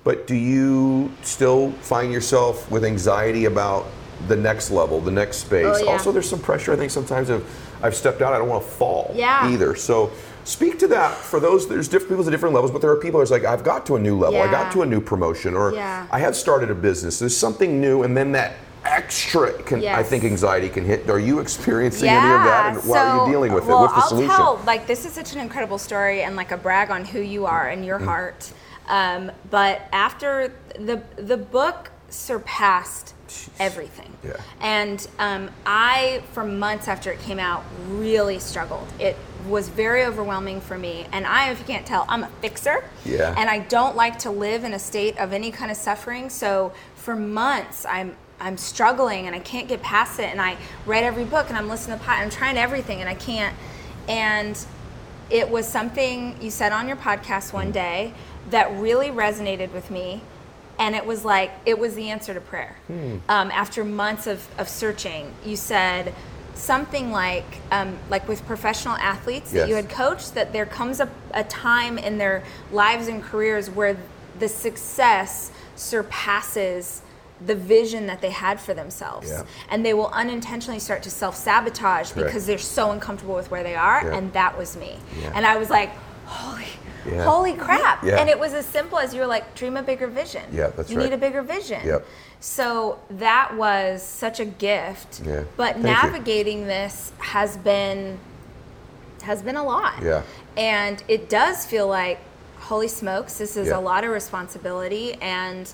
[0.04, 3.86] But do you still find yourself with anxiety about
[4.28, 5.66] the next level, the next space?
[5.68, 5.92] Oh, yeah.
[5.92, 6.74] Also, there's some pressure.
[6.74, 7.44] I think sometimes if
[7.84, 9.50] I've stepped out, I don't want to fall Yeah.
[9.52, 9.76] either.
[9.76, 10.12] So
[10.44, 11.68] speak to that for those.
[11.68, 13.96] There's different people at different levels, but there are people that's like I've got to
[13.96, 14.42] a new level.
[14.42, 16.06] I got to a new promotion, or Yeah.
[16.12, 17.20] I have started a business.
[17.20, 18.54] There's something new, and then that
[18.86, 21.10] extra can I think anxiety can hit.
[21.10, 22.76] Are you experiencing any of that?
[22.76, 23.82] And why are you dealing with well, it?
[23.82, 24.36] What's the I'll solution?
[24.36, 27.46] tell, like, this is such an incredible story and like a brag on who you
[27.46, 28.52] are and your heart.
[28.88, 33.14] Um, but after the the book surpassed
[33.60, 34.14] everything.
[34.24, 34.34] Yeah.
[34.60, 38.88] And um, I, for months after it came out, really struggled.
[39.00, 39.16] It
[39.48, 41.08] was very overwhelming for me.
[41.12, 42.84] And I, if you can't tell, I'm a fixer.
[43.06, 43.34] Yeah.
[43.38, 46.30] And I don't like to live in a state of any kind of suffering.
[46.30, 50.26] So for months, I'm I'm struggling and I can't get past it.
[50.26, 53.14] And I read every book and I'm listening to pod, I'm trying everything and I
[53.14, 53.56] can't.
[54.10, 54.58] And
[55.30, 58.14] it was something you said on your podcast one day
[58.50, 60.22] that really resonated with me.
[60.80, 62.76] And it was like, it was the answer to prayer.
[63.30, 66.14] Um, after months of, of searching, you said
[66.56, 71.10] something like, um, like with professional athletes that you had coached, that there comes a,
[71.34, 73.96] a time in their lives and careers where
[74.40, 77.04] the success surpasses
[77.46, 79.30] the vision that they had for themselves.
[79.30, 79.46] Yeah.
[79.70, 83.76] And they will unintentionally start to self sabotage because they're so uncomfortable with where they
[83.76, 84.04] are.
[84.04, 84.18] Yeah.
[84.18, 84.98] And that was me.
[85.20, 85.32] Yeah.
[85.36, 85.92] And I was like,
[86.26, 86.68] holy,
[87.20, 88.04] holy crap.
[88.04, 90.44] And it was as simple as you were like, dream a bigger vision.
[90.52, 91.06] Yeah, that's you right.
[91.06, 91.86] need a bigger vision.
[91.86, 92.06] Yep.
[92.40, 95.22] So that was such a gift.
[95.26, 95.44] Yeah.
[95.58, 95.92] But Thank you.
[95.92, 98.20] navigating this has been
[99.24, 100.02] has been a lot.
[100.02, 100.24] Yeah.
[100.58, 102.20] And it does feel like,
[102.58, 105.14] holy smokes, this is a lot of responsibility.
[105.16, 105.72] And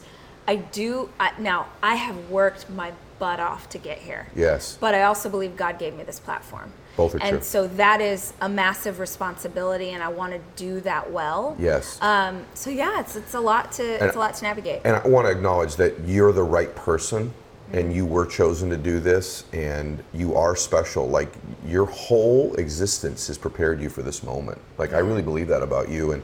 [0.47, 4.27] I do, I, now, I have worked my butt off to get here.
[4.35, 4.77] Yes.
[4.79, 6.71] But I also believe God gave me this platform.
[6.95, 7.27] Both are true.
[7.27, 7.43] and true.
[7.43, 11.55] so that is a massive responsibility, and I want to do that well.
[11.59, 12.01] Yes.
[12.01, 14.81] Um, so yeah, it's it's a lot to And- it's a lot to navigate.
[14.83, 17.33] And I want to acknowledge that you're the right person
[17.73, 21.07] and you were chosen to do this and you are special.
[21.07, 21.27] Like
[21.67, 24.57] your whole existence has prepared you for this moment.
[24.77, 26.13] Like I really believe that about you.
[26.13, 26.23] And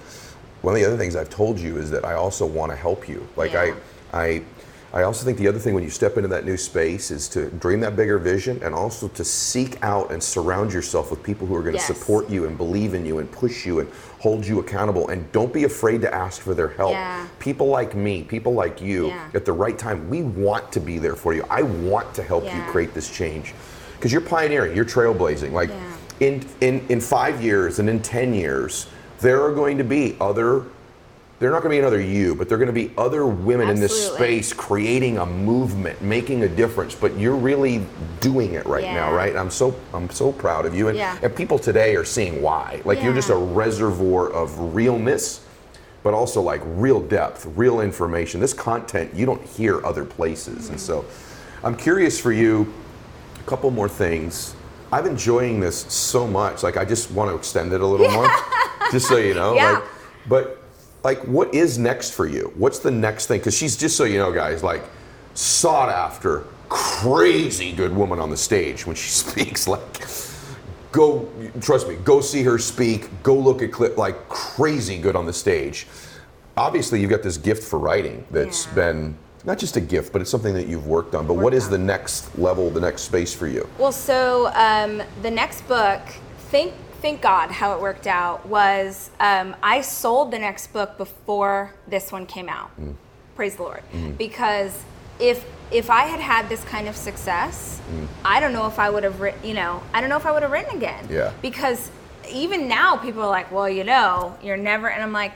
[0.62, 3.10] one of the other things I've told you is that I also want to help
[3.10, 3.28] you.
[3.36, 3.62] Like Yeah.
[3.62, 3.74] I,
[4.14, 4.42] I,
[4.94, 7.50] I also think the other thing when you step into that new space is to
[7.50, 11.56] dream that bigger vision and also to seek out and surround yourself with people who
[11.56, 11.88] are going to Yes.
[11.88, 13.90] support you and believe in you and push you and
[14.20, 15.10] hold you accountable.
[15.10, 17.26] And don't be afraid to ask for their help Yeah.
[17.40, 19.20] people like me, people like you, Yeah.
[19.34, 21.44] at the right time, we want to be there for you.
[21.50, 23.56] I want to help you create this change
[23.98, 25.54] because you're pioneering, you're trailblazing.
[25.54, 26.28] Like Yeah.
[26.28, 28.86] in, in in five years and in ten years,
[29.22, 30.62] there are going to be other.
[31.44, 33.78] They're not going to be another you, but they're going to be other women in
[33.78, 36.96] this space creating a movement, making a difference.
[36.96, 37.86] But you're really
[38.22, 39.36] doing it right now, right?
[39.36, 41.18] I'm so I'm so proud of you, and Yeah.
[41.22, 42.82] and people today are seeing why.
[42.86, 45.42] Like you're just a reservoir of realness
[46.02, 48.40] but also like real depth, real information.
[48.40, 50.70] This content you don't hear other places.
[50.70, 51.66] And so mm-hmm.
[51.66, 52.74] I'm curious for you,
[53.38, 54.56] a couple more things.
[54.94, 56.64] I'm enjoying this so much.
[56.64, 58.30] Like I just want to extend it a little more.
[58.94, 59.56] Just so you know.
[59.56, 59.72] Yeah.
[59.72, 59.84] Like
[60.28, 60.63] but
[61.04, 62.52] like what is next for you?
[62.56, 63.40] What's the next thing?
[63.40, 64.84] Because she's just so you know, guys, like
[65.34, 69.68] sought after, crazy good woman on the stage when she speaks.
[69.68, 69.82] Like
[70.92, 71.28] go
[71.60, 75.34] trust me go see her speak go look at clip like crazy good on the
[75.34, 75.88] stage
[76.56, 78.74] obviously you've got this gift for writing that's Yeah.
[78.76, 81.56] been not just a gift but it's something that you've worked on but what Worked
[81.56, 81.72] is on.
[81.72, 86.00] the next level the next space for you Well, so um, the next book,
[86.52, 86.74] thank
[87.04, 92.12] thank God how it worked out was um, I sold the next book before this
[92.12, 92.72] one came out.
[92.80, 92.96] Mm.
[93.36, 94.12] Praise the Lord, Mm-hmm.
[94.14, 94.74] because
[95.20, 98.08] if if I had had this kind of success, Mm.
[98.24, 99.42] I don't know if I would have written.
[99.50, 101.06] You know, I don't know if I would have written again.
[101.10, 101.32] Yeah.
[101.42, 101.92] Because
[102.32, 105.34] even now, people are like, "Well, you know, you're never," and I'm like.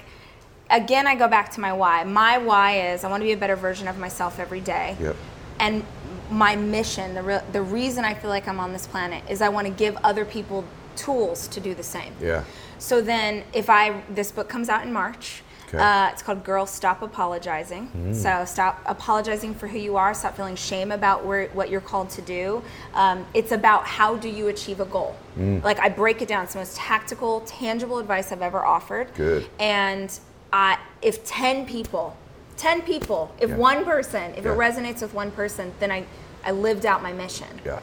[0.69, 2.03] Again, I go back to my why.
[2.03, 5.15] My why is I want to be a better version of myself every day Yep.
[5.61, 5.83] and
[6.29, 9.47] my mission the, re- the reason i feel like i'm on this planet is i
[9.47, 10.65] want to give other people
[10.97, 12.43] tools to do the same yeah
[12.79, 15.79] so then if i this book comes out in march Okay.
[15.79, 16.07] Mm.
[16.07, 20.55] uh, it's called girl stop apologizing so stop apologizing for who you are stop feeling
[20.55, 24.79] shame about where, what you're called to do um, it's about how do you achieve
[24.79, 25.61] a goal Mm.
[25.63, 29.45] like i break it down it's the most tactical tangible advice i've ever offered Good.
[29.59, 30.09] and
[30.53, 32.15] I, if 10 people
[32.55, 33.57] 10 people if Yeah.
[33.57, 34.53] one person if Yeah.
[34.53, 36.05] it resonates with one person then i
[36.45, 37.79] i lived out my mission yeah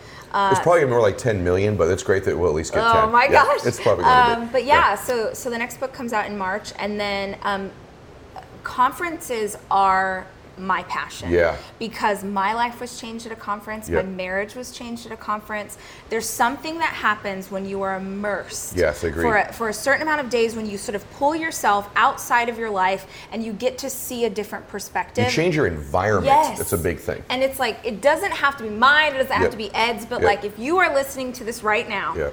[0.51, 2.87] it's probably more like 10 million but it's great that we'll at least get 10
[2.97, 3.65] Uh, Oh my Yeah, gosh!
[3.67, 6.37] it's probably going to um, But yeah, so so the next book comes out in
[6.37, 7.71] March, and then um,
[8.63, 10.27] conferences are
[10.59, 11.31] my passion.
[11.31, 11.57] Yeah.
[11.79, 14.05] Because my life was changed at a conference, Yep.
[14.05, 15.79] my marriage was changed at a conference.
[16.11, 18.77] There's something that happens when you are immersed.
[18.77, 19.23] Yes, agreed.
[19.23, 22.49] For a, for a certain amount of days when you sort of pull yourself outside
[22.49, 25.25] of your life and you get to see a different perspective.
[25.27, 26.27] You change your environment.
[26.27, 26.59] Yes.
[26.59, 27.23] That's a big thing.
[27.29, 30.05] And it's like it doesn't have to be mine, it doesn't have to be Ed's,
[30.07, 30.25] but Yep.
[30.25, 32.31] like if you are listening to this right now, Yeah.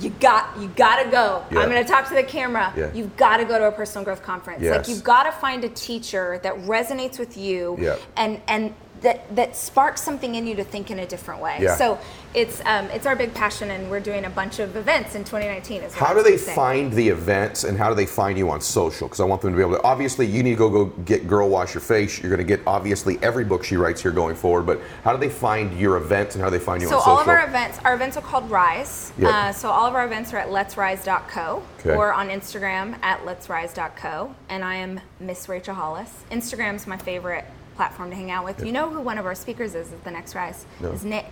[0.00, 1.44] You got you gotta go.
[1.50, 1.60] Yeah.
[1.60, 2.72] I'm gonna talk to the camera.
[2.76, 2.92] Yeah.
[2.92, 4.62] You've gotta go to a personal growth conference.
[4.62, 7.96] Like you've gotta find a teacher that resonates with you Yeah.
[8.16, 11.58] and and that that sparks something in you to think in a different way.
[11.60, 11.76] Yeah.
[11.76, 11.98] So
[12.32, 15.82] it's um, it's our big passion and we're doing a bunch of events in 2019
[15.82, 16.06] as well.
[16.06, 19.06] How do they find the events and how do they find you on social?
[19.08, 19.82] Because I want them to be able to.
[19.84, 22.20] Obviously, you need to go go get Girl Wash Your Face.
[22.20, 24.64] You're going to get obviously every book she writes here going forward.
[24.66, 27.00] But how do they find your events and how do they find you So on
[27.02, 27.12] social?
[27.12, 29.12] all of our events, our events are called Rise.
[29.18, 29.30] Yep.
[29.32, 31.94] Uh, so all of our events are at letsrise.co Okay.
[31.94, 34.34] or on Instagram at letsrise.co.
[34.48, 36.10] And I am Miss Rachel Hollis.
[36.30, 37.44] Instagram's my favorite
[37.76, 38.64] platform to hang out with.
[38.64, 40.66] You know who one of our speakers is at the next Rise?
[40.80, 40.90] No.
[40.92, 41.26] Is Nick.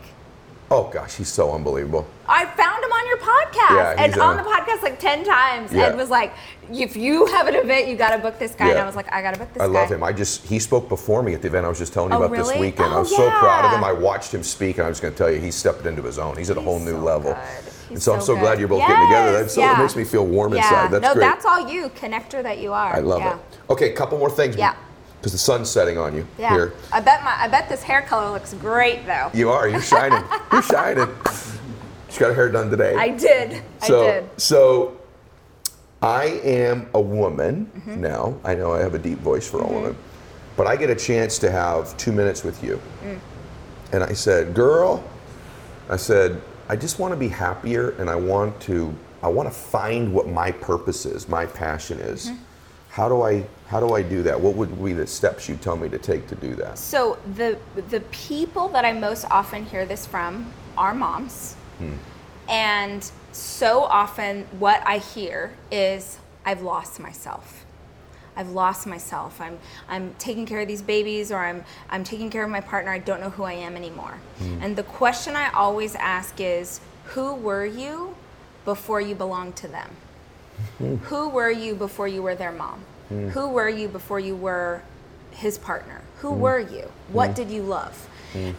[0.70, 2.07] oh gosh, he's so unbelievable.
[2.26, 5.70] I found him on your podcast Yeah, and on a- the podcast like 10 times
[5.72, 5.88] Yeah.
[5.88, 6.32] and was like,
[6.72, 8.66] if you have an event, you got to book this guy.
[8.66, 8.70] Yeah.
[8.72, 9.70] And I was like, I got to book this I guy.
[9.72, 10.03] I love him.
[10.03, 12.22] I just he spoke before me at the event I was just telling you Oh,
[12.22, 12.61] about this really?
[12.70, 12.88] weekend.
[12.93, 13.84] Oh, I Oh, was so proud of him.
[13.84, 16.18] I watched him speak, and I was going to tell you he stepped into his
[16.18, 16.36] own.
[16.38, 17.32] He's at a whole new so level.
[17.34, 17.43] good.
[17.43, 19.32] And He's so I'm so so glad you're both getting together.
[19.32, 19.74] That Yes, so yeah.
[19.78, 20.62] it makes me feel warm yeah.
[20.62, 20.90] inside.
[20.93, 21.20] That's no, great.
[21.20, 22.97] that's all you, connector that you are.
[22.97, 23.34] I love yeah.
[23.36, 23.40] it.
[23.68, 24.57] Okay, couple more things.
[24.57, 24.74] Yeah.
[25.23, 26.51] Because the sun's setting on you Yeah.
[26.51, 26.73] here.
[26.91, 29.31] I bet my I bet this hair color looks great though.
[29.33, 29.68] You are.
[29.68, 30.20] You're shining.
[30.53, 31.07] you're shining.
[32.11, 32.97] She got her hair done today.
[32.97, 33.62] I did.
[33.87, 34.25] so, I did.
[34.41, 34.97] So,
[36.03, 38.01] I am a woman Mm-hmm.
[38.01, 38.37] now.
[38.43, 39.97] I know I have a deep voice for a woman,
[40.57, 42.81] but I get a chance to have two minutes with you.
[43.05, 43.20] Mm.
[43.93, 45.05] And I said, "Girl,"
[45.89, 48.93] I said, "I just want to be happier, and I want to.
[49.23, 52.27] I want to find what my purpose is, my passion is.
[52.27, 52.43] Mm-hmm.
[52.89, 53.47] How do I?
[53.73, 54.39] How do I do that?
[54.39, 57.57] What would be the steps you tell me to take to do that?" So the
[57.89, 61.55] the people that I most often hear this from are moms.
[61.79, 61.95] Hmm.
[62.51, 67.64] And so often what I hear is I've lost myself.
[68.37, 69.41] I've lost myself.
[69.41, 69.59] I'm
[69.89, 72.91] I'm taking care of these babies or I'm I'm taking care of my partner.
[72.91, 74.18] I don't know who I am anymore.
[74.61, 76.81] And the question I always ask is
[77.14, 78.14] who were you
[78.66, 79.97] before you belonged to them?
[81.05, 82.85] Who were you before you were their mom?
[83.13, 83.31] Mm.
[83.31, 84.83] Who were you before you were
[85.31, 86.01] his partner?
[86.19, 86.39] Who mm.
[86.39, 86.91] were you?
[87.09, 87.35] What mm.
[87.35, 88.09] did you love?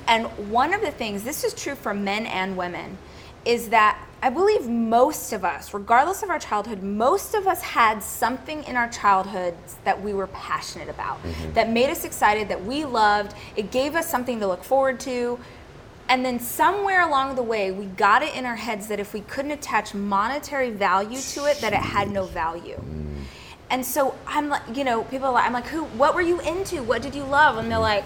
[0.08, 2.98] And one of the things, this is true for men and women,
[3.44, 8.02] is that I believe most of us, regardless of our childhood, most of us had
[8.02, 11.54] something in our childhood that we were passionate about, mm-hmm.
[11.54, 13.36] that made us excited, that we loved.
[13.56, 15.40] It gave us something to look forward to.
[16.08, 19.22] And then somewhere along the way, we got it in our heads that if we
[19.22, 22.82] couldn't attach monetary value to it, that it had no value.
[23.74, 26.40] And so I'm like, you know, people are like, I'm like, who, what were you
[26.42, 26.84] into?
[26.84, 27.58] What did you love?
[27.58, 28.04] And they're like,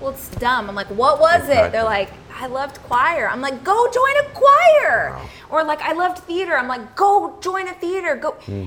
[0.00, 0.68] well, it's dumb.
[0.68, 1.70] I'm like, what was it?
[1.70, 3.28] They're like, I loved choir.
[3.28, 5.16] I'm like, go join a choir.
[5.50, 6.56] Or like, I loved theater.
[6.56, 8.16] I'm like, go join a theater.
[8.16, 8.32] Go.
[8.32, 8.64] Hmm.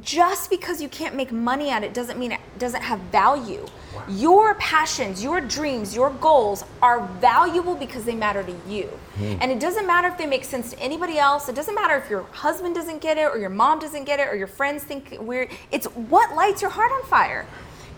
[0.00, 3.66] Just because you can't make money at it doesn't mean it doesn't have value.
[4.08, 8.86] Your passions, your dreams, your goals are valuable because they matter to you.
[9.16, 9.36] Hmm.
[9.40, 11.48] And it doesn't matter if they make sense to anybody else.
[11.48, 14.28] It doesn't matter if your husband doesn't get it or your mom doesn't get it
[14.28, 15.50] or your friends think weird.
[15.70, 17.46] It's what lights your heart on fire.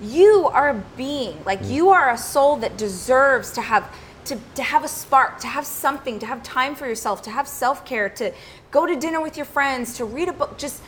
[0.01, 1.43] You are a being.
[1.45, 1.71] Like hmm.
[1.71, 5.67] you are a soul that deserves to have to, to have a spark, to have
[5.67, 8.33] something, to have time for yourself, to have self-care, to
[8.71, 10.59] go to dinner with your friends, to read a book.
[10.59, 10.81] Just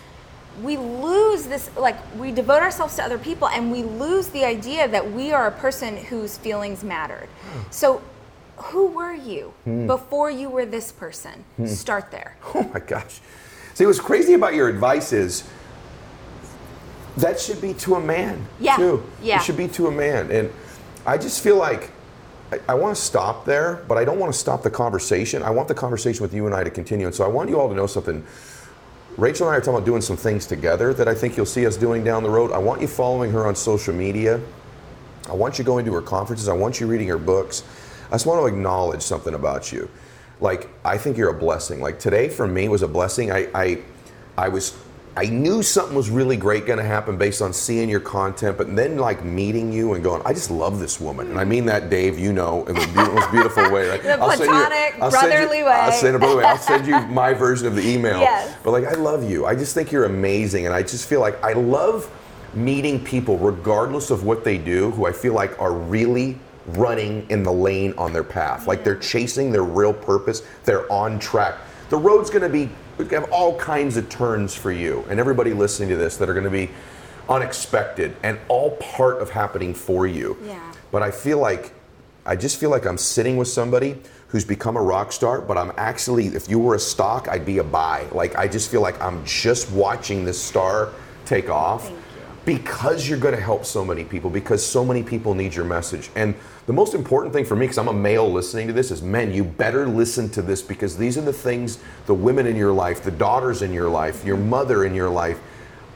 [0.63, 4.87] we lose this like we devote ourselves to other people and we lose the idea
[4.89, 7.29] that we are a person whose feelings mattered.
[7.29, 7.61] Hmm.
[7.71, 8.03] So
[8.57, 9.87] who were you hmm.
[9.87, 11.45] before you were this person?
[11.57, 11.67] Hmm.
[11.67, 12.37] Start there.
[12.55, 13.21] Oh my gosh.
[13.75, 15.49] See, what's crazy about your advice is
[17.17, 19.03] that should be to a man Yeah, too.
[19.23, 19.37] yeah.
[19.37, 20.31] It should be to a man.
[20.31, 20.53] And
[21.05, 21.91] I just feel like
[22.53, 25.43] I, I want to stop there, but I don't want to stop the conversation.
[25.43, 27.07] I want the conversation with you and I to continue.
[27.07, 28.25] And so I want you all to know something.
[29.17, 31.67] Rachel and I are talking about doing some things together that I think you'll see
[31.67, 32.51] us doing down the road.
[32.51, 34.41] I want you following her on social media.
[35.29, 36.49] I want you going to her conferences.
[36.49, 37.63] I want you reading her books.
[38.09, 39.89] I just want to acknowledge something about you.
[40.41, 41.81] Like I think you're a blessing.
[41.81, 43.31] Like today for me was a blessing.
[43.31, 43.83] I I,
[44.37, 44.77] I was
[45.17, 48.75] I knew something was really great going to happen based on seeing your content, but
[48.75, 51.89] then like meeting you and going, I just love this woman, and I mean that,
[51.89, 52.19] Dave.
[52.19, 53.89] You know, in the most beautiful way.
[53.89, 54.03] Right?
[54.03, 55.71] The I'll send you- platonic, I'll send you- brotherly way.
[55.71, 56.45] I'll send, brotherly way.
[56.45, 58.19] I'll send you my version of the email.
[58.21, 58.57] Yes.
[58.65, 59.47] But like, I love you.
[59.47, 62.11] I just think you're amazing, and I just feel like I love
[62.55, 66.39] meeting people, regardless of what they do, who I feel like are really
[66.69, 68.67] running in the lane on their path.
[68.67, 70.43] Like they're chasing their real purpose.
[70.65, 71.57] They're on track.
[71.91, 72.69] The road's going to be
[72.99, 76.35] we have all kinds of turns for you, and everybody listening to this that are
[76.35, 76.71] going to be
[77.29, 80.37] unexpected and all part of happening for you.
[80.45, 80.73] Yeah.
[80.91, 81.73] But I feel like
[82.27, 85.73] I just feel like I'm sitting with somebody who's become a rock star, but I'm
[85.77, 88.07] actually if you were a stock, I'd be a buy.
[88.13, 90.91] Like I just feel like I'm just watching this star
[91.25, 91.91] take off.
[92.45, 96.11] Because you're going to help so many people because so many people need your message.
[96.15, 96.35] And
[96.67, 99.33] the most important thing for me because i'm a male listening to this is men
[99.33, 103.03] you better listen to this because these are the things the women in your life
[103.03, 105.39] the daughters in your life your mother in your life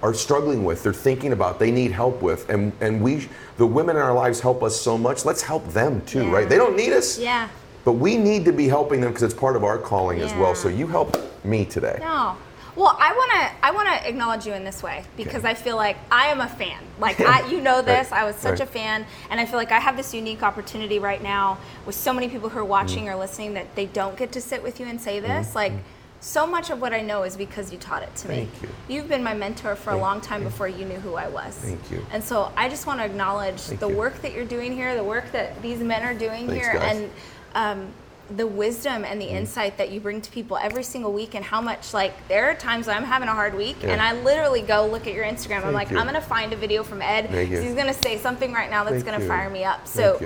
[0.02, 2.48] are struggling with they're thinking about they need help with.
[2.50, 5.24] And and we the women in our lives help us so much.
[5.24, 6.32] Let's help them too Yeah.
[6.32, 7.48] right they don't need us Yeah.
[7.84, 10.54] but we need to be helping them because it's part of our calling as well.
[10.54, 11.98] So you help me today.
[12.00, 12.36] No.
[12.78, 15.50] Well, I want to I want to acknowledge you in this way because Okay.
[15.50, 16.78] I feel like I am a fan.
[17.00, 18.60] Like I, you know this, Right, I was such right.
[18.60, 22.12] a fan, and I feel like I have this unique opportunity right now with so
[22.12, 23.14] many people who are watching Mm-hmm.
[23.16, 25.56] or listening that they don't get to sit with you and say this.
[25.56, 25.72] Like
[26.20, 28.34] so much of what I know is because you taught it to me.
[28.46, 28.68] Thank you.
[28.88, 31.54] You've been my mentor for a long time thank- before you knew who I was.
[31.56, 32.06] Thank you.
[32.12, 33.96] And so I just want to acknowledge Thank the you.
[33.96, 36.96] work that you're doing here, the work that these men are doing Thanks, here, guys.
[36.96, 37.10] and
[37.54, 37.92] um,
[38.36, 39.36] the wisdom and the Mm-hmm.
[39.36, 42.54] insight that you bring to people every single week, and how much like there are
[42.54, 43.90] times I'm having a hard week, Yeah.
[43.90, 45.64] and I literally go look at your Instagram.
[45.64, 45.98] I'm like, you.
[45.98, 47.26] I'm gonna find a video from Ed.
[47.30, 49.28] He's gonna say something right now that's Thank gonna you.
[49.28, 49.86] fire me up.
[49.86, 50.20] So.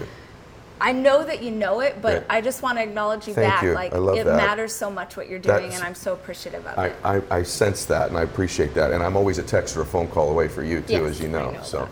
[0.81, 2.27] I know that you know it, but.
[2.29, 3.63] I just want to acknowledge you Thank back.
[3.63, 3.73] you.
[3.73, 4.37] Like I love it that.
[4.37, 6.97] matters so much what you're doing, That's- and I'm so appreciative of I, it.
[7.05, 8.91] I, I sense that and I appreciate that.
[8.91, 11.21] And I'm always a text or a phone call away for you too, Yes, as
[11.21, 11.53] you know.
[11.53, 11.89] know so that.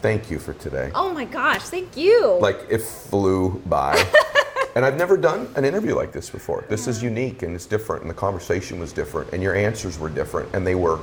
[0.00, 0.90] thank you for today.
[0.94, 2.38] Oh my gosh, thank you.
[2.40, 4.02] Like it flew by.
[4.78, 6.64] and I've never done an interview like this before.
[6.68, 10.08] This is unique and it's different and the conversation was different and your answers were
[10.08, 11.00] different and they were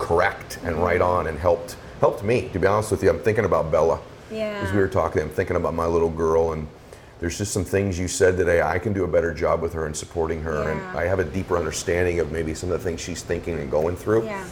[0.00, 1.08] correct and right Mm-hmm.
[1.08, 3.10] on and helped helped me, to be honest with you.
[3.10, 4.00] I'm thinking about Bella.
[4.28, 4.60] Yeah.
[4.66, 6.66] As we were talking, I'm thinking about my little girl and
[7.20, 8.60] there's just some things you said today.
[8.60, 11.24] I can do a better job with her and supporting her, and I have a
[11.24, 14.24] deeper understanding of maybe some of the things she's thinking and going through.
[14.24, 14.44] yeah.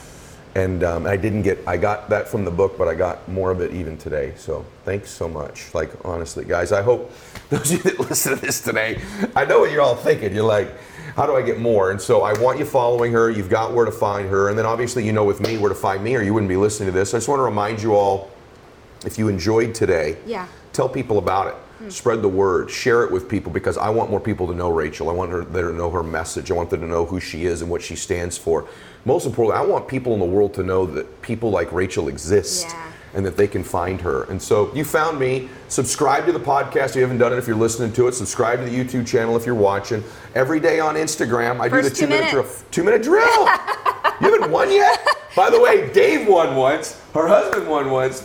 [0.56, 3.50] And um, I didn't get, I got that from the book, but I got more
[3.52, 4.32] of it even today.
[4.36, 5.72] So thanks so much.
[5.74, 7.12] Like, honestly, guys, I hope
[7.50, 9.00] those of you that listen to this today,
[9.36, 10.34] I know what you're all thinking.
[10.34, 10.72] You're like,
[11.14, 11.90] how do I get more?
[11.92, 13.30] And so I want you following her.
[13.30, 14.48] You've got where to find her.
[14.48, 16.56] And then obviously, you know with me where to find me, or you wouldn't be
[16.56, 17.14] listening to this.
[17.14, 18.30] I just want to remind you all
[19.04, 20.46] if you enjoyed today, Yeah.
[20.72, 21.54] tell people about it.
[21.88, 22.70] Spread the word.
[22.70, 25.08] Share it with people because I want more people to know Rachel.
[25.08, 26.50] I want her, them to know her message.
[26.50, 28.68] I want them to know who she is and what she stands for.
[29.06, 32.66] Most importantly, I want people in the world to know that people like Rachel exist
[32.68, 32.92] Yeah.
[33.14, 34.24] and that they can find her.
[34.24, 35.48] And so you found me.
[35.68, 37.38] Subscribe to the podcast if you haven't done it.
[37.38, 40.04] If you're listening to it, subscribe to the YouTube channel if you're watching.
[40.34, 42.46] Every day on Instagram, I do the two two minute drill.
[42.70, 43.46] Two minute drill.
[44.20, 45.06] you haven't won yet?
[45.34, 47.00] By the way, Dave won once.
[47.14, 48.22] Her husband won once.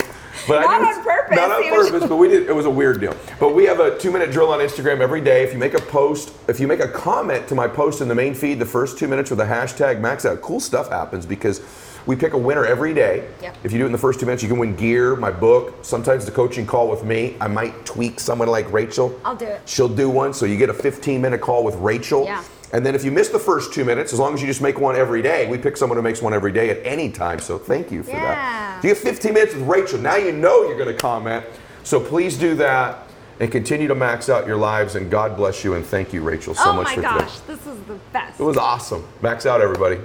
[0.48, 1.36] But Not didn't- on purpose.
[1.36, 2.48] Not on purpose, but we did.
[2.48, 3.16] It was a weird deal.
[3.40, 5.44] But we have a two-minute drill on Instagram every day.
[5.44, 8.16] If you make a post, if you make a comment to my post in the
[8.16, 11.62] main feed, the first two minutes with the hashtag max out, cool stuff happens because
[12.06, 13.28] we pick a winner every day.
[13.42, 13.58] Yep.
[13.64, 15.74] If you do it in the first two minutes, you can win gear, my book,
[15.84, 17.36] sometimes the coaching call with me.
[17.42, 19.20] I might tweak someone like Rachel.
[19.26, 19.62] I'll do it.
[19.66, 22.24] She'll do one, so you get a 15-minute call with Rachel.
[22.26, 22.44] Yeah.
[22.76, 24.82] And then if you miss the first two minutes, as long as you just make
[24.82, 27.40] one every day, we pick someone who makes one every day at any time.
[27.40, 28.20] So thank you for Yeah.
[28.26, 28.84] that.
[28.84, 29.98] You get 15 minutes with Rachel.
[29.98, 31.46] Now you know you're going to comment.
[31.86, 33.08] So please do that
[33.40, 34.96] and continue to max out your lives.
[34.96, 35.76] And God bless you.
[35.76, 37.16] And thank you, Rachel, so oh much for gosh, today.
[37.16, 38.42] Oh my gosh, this is the best.
[38.42, 39.06] It was awesome.
[39.22, 39.98] Max out, everybody.